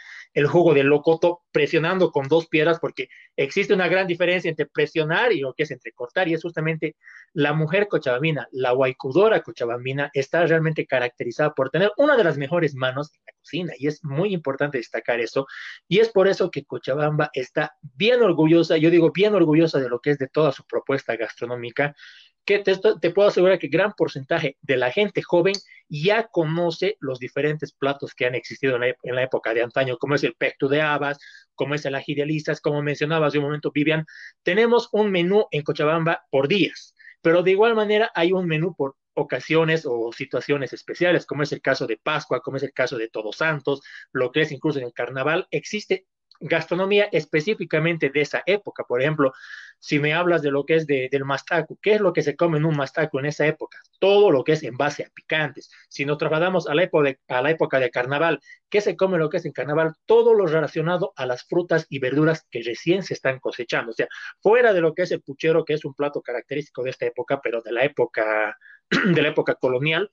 [0.48, 5.40] jugo del locoto presionando con dos piedras porque existe una gran diferencia entre presionar y
[5.40, 6.96] lo que es entre cortar y es justamente
[7.34, 12.76] la mujer cochabambina, la guaycudora cochabambina está realmente caracterizada por tener una de las mejores
[12.76, 13.12] manos
[13.42, 15.48] cocina y es muy importante destacar eso
[15.88, 20.00] y es por eso que Cochabamba está bien orgullosa, yo digo bien orgullosa de lo
[20.00, 21.94] que es de toda su propuesta gastronómica
[22.46, 25.54] que te, puedo asegurar que gran porcentaje de la gente joven
[25.90, 30.24] ya conoce los diferentes platos que han existido en la, época de antaño, como es
[30.24, 31.20] el pecto de habas,
[31.54, 34.06] como es el ají de como mencionaba hace un momento Vivian.
[34.44, 38.96] Tenemos un menú en Cochabamba por días, pero de igual manera hay un menú por
[39.14, 43.10] ocasiones o situaciones especiales, como es el caso de Pascua, como es el caso de
[43.10, 43.82] Todos Santos,
[44.12, 46.06] lo que es incluso en el carnaval, existe
[46.42, 48.84] gastronomía específicamente de esa época.
[48.84, 49.32] Por ejemplo,
[49.80, 52.58] si me hablas de lo que es del mastaco, ¿qué es lo que se come
[52.58, 53.78] en un mastaco en esa época?
[54.00, 55.70] Todo lo que es en base a picantes.
[55.88, 58.40] Si nos trasladamos a la, época de, a la época de carnaval,
[58.70, 59.94] ¿qué se come lo que es en carnaval?
[60.06, 63.92] Todo lo relacionado a las frutas y verduras que recién se están cosechando.
[63.92, 64.08] O sea,
[64.42, 67.40] fuera de lo que es el puchero, que es un plato característico de esta época,
[67.42, 68.58] pero de la época,
[69.16, 70.12] de la época colonial,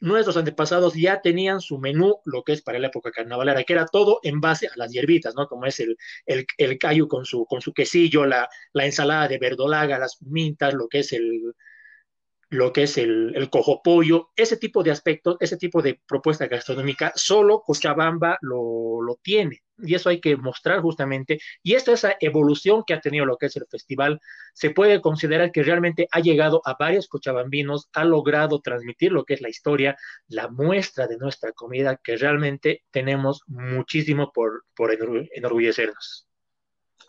[0.00, 3.86] nuestros antepasados ya tenían su menú, lo que es para la época carnavalera, que era
[3.86, 5.46] todo en base a las hierbitas, ¿no?
[5.46, 5.96] Como es el,
[6.26, 10.88] el, el con su, con su quesillo, la, la ensalada de verdolaga, las mintas, lo
[10.88, 11.54] que es el,
[12.50, 16.48] lo que es el, el cojo pollo, ese tipo de aspectos, ese tipo de propuesta
[16.48, 19.62] gastronómica, solo Cochabamba lo, lo tiene.
[19.78, 21.38] Y eso hay que mostrar justamente.
[21.62, 24.20] Y esta esa evolución que ha tenido lo que es el festival,
[24.52, 29.34] se puede considerar que realmente ha llegado a varios cochabambinos, ha logrado transmitir lo que
[29.34, 29.96] es la historia,
[30.26, 36.26] la muestra de nuestra comida, que realmente tenemos muchísimo por, por enorgullecernos.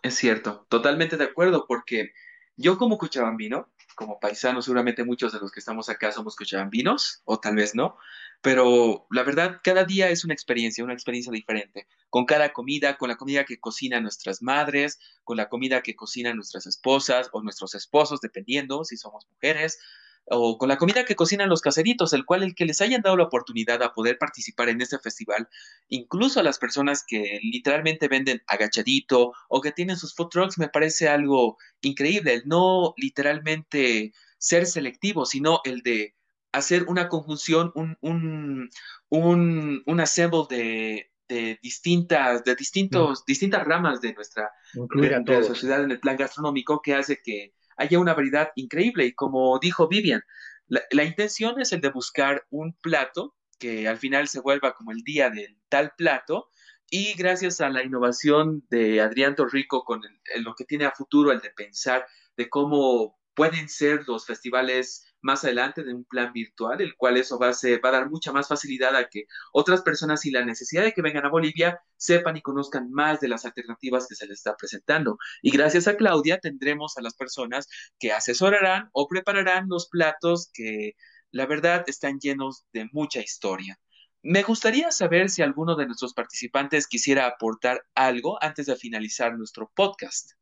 [0.04, 2.12] Es cierto, totalmente de acuerdo, porque
[2.58, 7.39] yo como cochabambino, como paisano, seguramente muchos de los que estamos acá somos cochabambinos, o
[7.39, 7.98] tal vez no,
[8.42, 13.10] pero la verdad, cada día es una experiencia, una experiencia diferente, con cada comida, con
[13.10, 17.76] la comida que cocinan nuestras madres, con la comida que cocinan nuestras esposas o nuestros
[17.76, 19.80] esposos, dependiendo si somos mujeres,
[20.26, 23.18] o con la comida que cocinan los caseritos, el cual el que les hayan dado
[23.18, 25.50] la oportunidad a poder participar en este festival,
[25.90, 30.70] incluso a las personas que literalmente venden agachadito o que tienen sus food trucks, me
[30.70, 36.16] parece algo increíble, no literalmente ser selectivo, sino el de
[36.52, 38.70] hacer una conjunción, un, un,
[39.10, 45.92] un, un assemble de, de distintas, de distintos, distintas ramas de nuestra, de sociedad en
[45.92, 49.06] el plan gastronómico que hace que haya una variedad increíble.
[49.06, 50.24] Y como dijo Vivian,
[50.68, 55.00] la, intención es el de buscar un plato que al final se vuelva como el
[55.04, 56.50] día del tal plato.
[56.90, 60.02] Y gracias a la innovación de Adrián Torrico con
[60.38, 62.06] lo que tiene a futuro, el de pensar
[62.38, 67.38] de cómo pueden ser los festivales más adelante de un plan virtual, el cual eso
[67.40, 70.84] va a, va a dar mucha más facilidad a que otras personas y la necesidad
[70.84, 74.40] de que vengan a Bolivia sepan y conozcan más de las alternativas que se les
[74.40, 75.18] está presentando.
[75.42, 77.68] Y gracias a Claudia tendremos a las personas
[78.00, 80.94] que asesorarán o prepararán los platos que
[81.32, 83.80] la verdad están llenos de mucha historia.
[84.24, 89.72] Me gustaría saber si alguno de nuestros participantes quisiera aportar algo antes de finalizar nuestro
[89.74, 90.34] podcast.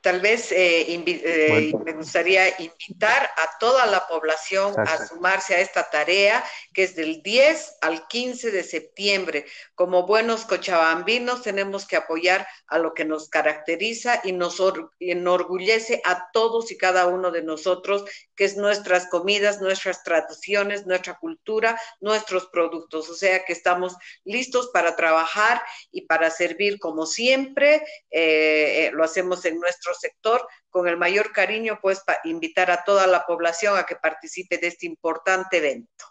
[0.00, 5.90] Tal vez eh, eh, me gustaría invitar a toda la población a sumarse a esta
[5.90, 6.42] tarea
[6.72, 9.44] que es del 10 al 15 de septiembre.
[9.74, 14.58] Como buenos cochabambinos tenemos que apoyar a lo que nos caracteriza y nos
[14.98, 21.18] enorgullece a todos y cada uno de nosotros, que es nuestras comidas, nuestras tradiciones, nuestra
[21.18, 23.10] cultura, nuestros productos.
[23.10, 27.84] O sea que estamos listos para trabajar y para servir como siempre.
[28.10, 33.06] Eh, lo hacemos en nuestro sector, con el mayor cariño, pues, para invitar a toda
[33.06, 36.04] la población a que participe de este importante evento.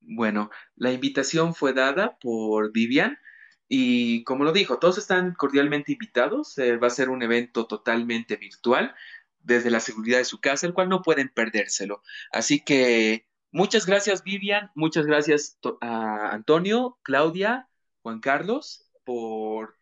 [0.00, 3.18] Bueno, la invitación fue dada por Vivian
[3.68, 6.56] y como lo dijo, todos están cordialmente invitados.
[6.58, 8.94] Eh, va a ser un evento totalmente virtual
[9.40, 12.02] desde la seguridad de su casa, el cual no pueden perdérselo.
[12.30, 17.68] Así que muchas gracias Vivian, muchas gracias a Antonio, Claudia,
[18.02, 19.75] Juan Carlos por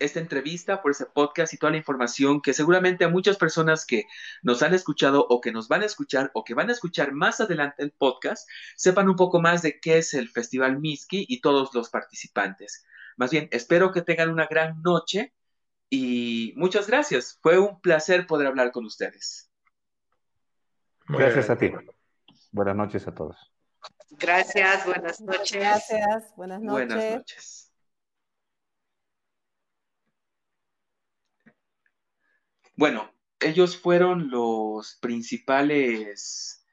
[0.00, 4.06] esta entrevista, por ese podcast y toda la información que seguramente a muchas personas que
[4.42, 7.40] nos han escuchado o que nos van a escuchar o que van a escuchar más
[7.40, 11.72] adelante el podcast sepan un poco más de qué es el Festival Miski y todos
[11.74, 12.84] los participantes.
[13.16, 15.34] Más bien, espero que tengan una gran noche
[15.90, 17.38] y muchas gracias.
[17.42, 19.50] Fue un placer poder hablar con ustedes.
[21.06, 21.70] Gracias a ti.
[22.52, 23.36] Buenas noches a todos.
[24.10, 25.52] Gracias, buenas noches.
[25.52, 26.88] Gracias, buenas noches.
[26.88, 27.59] Buenas noches.
[32.80, 36.64] Bueno, ellos fueron los principales,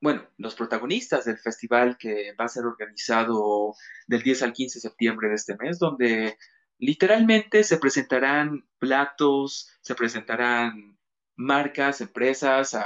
[0.00, 3.76] bueno, los protagonistas del festival que va a ser organizado
[4.08, 6.36] del 10 al 15 de septiembre de este mes, donde
[6.76, 10.98] literalmente se presentarán platos, se presentarán
[11.36, 12.76] marcas, empresas,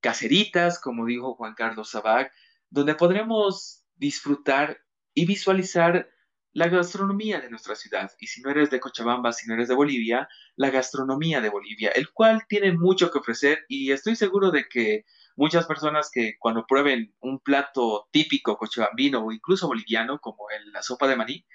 [0.00, 2.32] caseritas, como dijo Juan Carlos Sabac,
[2.68, 4.80] donde podremos disfrutar
[5.14, 6.10] y visualizar
[6.52, 8.10] la gastronomía de nuestra ciudad.
[8.18, 11.90] Y si no eres de Cochabamba, si no eres de Bolivia, la gastronomía de Bolivia,
[11.90, 15.04] el cual tiene mucho que ofrecer y estoy seguro de que
[15.36, 21.06] muchas personas que cuando prueben un plato típico cochabambino o incluso boliviano como la sopa
[21.06, 21.46] de maní,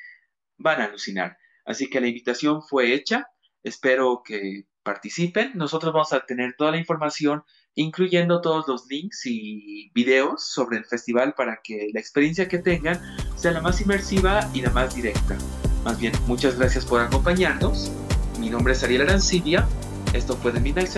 [0.58, 1.38] van a alucinar.
[1.66, 3.28] Así que la invitación fue hecha.
[3.64, 5.52] Espero que participen.
[5.56, 7.44] Nosotros vamos a tener toda la información,
[7.76, 13.00] incluyendo todos los links y videos sobre el festival para que la experiencia que tengan
[13.36, 15.38] sea la más inmersiva y la más directa.
[15.84, 17.92] Más bien, muchas gracias por acompañarnos.
[18.40, 19.68] Mi nombre es Ariel Arancibia.
[20.14, 20.92] Esto fue de Midnight.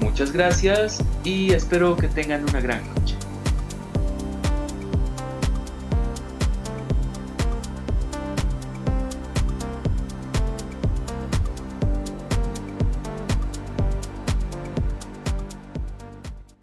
[0.00, 3.19] Muchas gracias y espero que tengan una gran noche.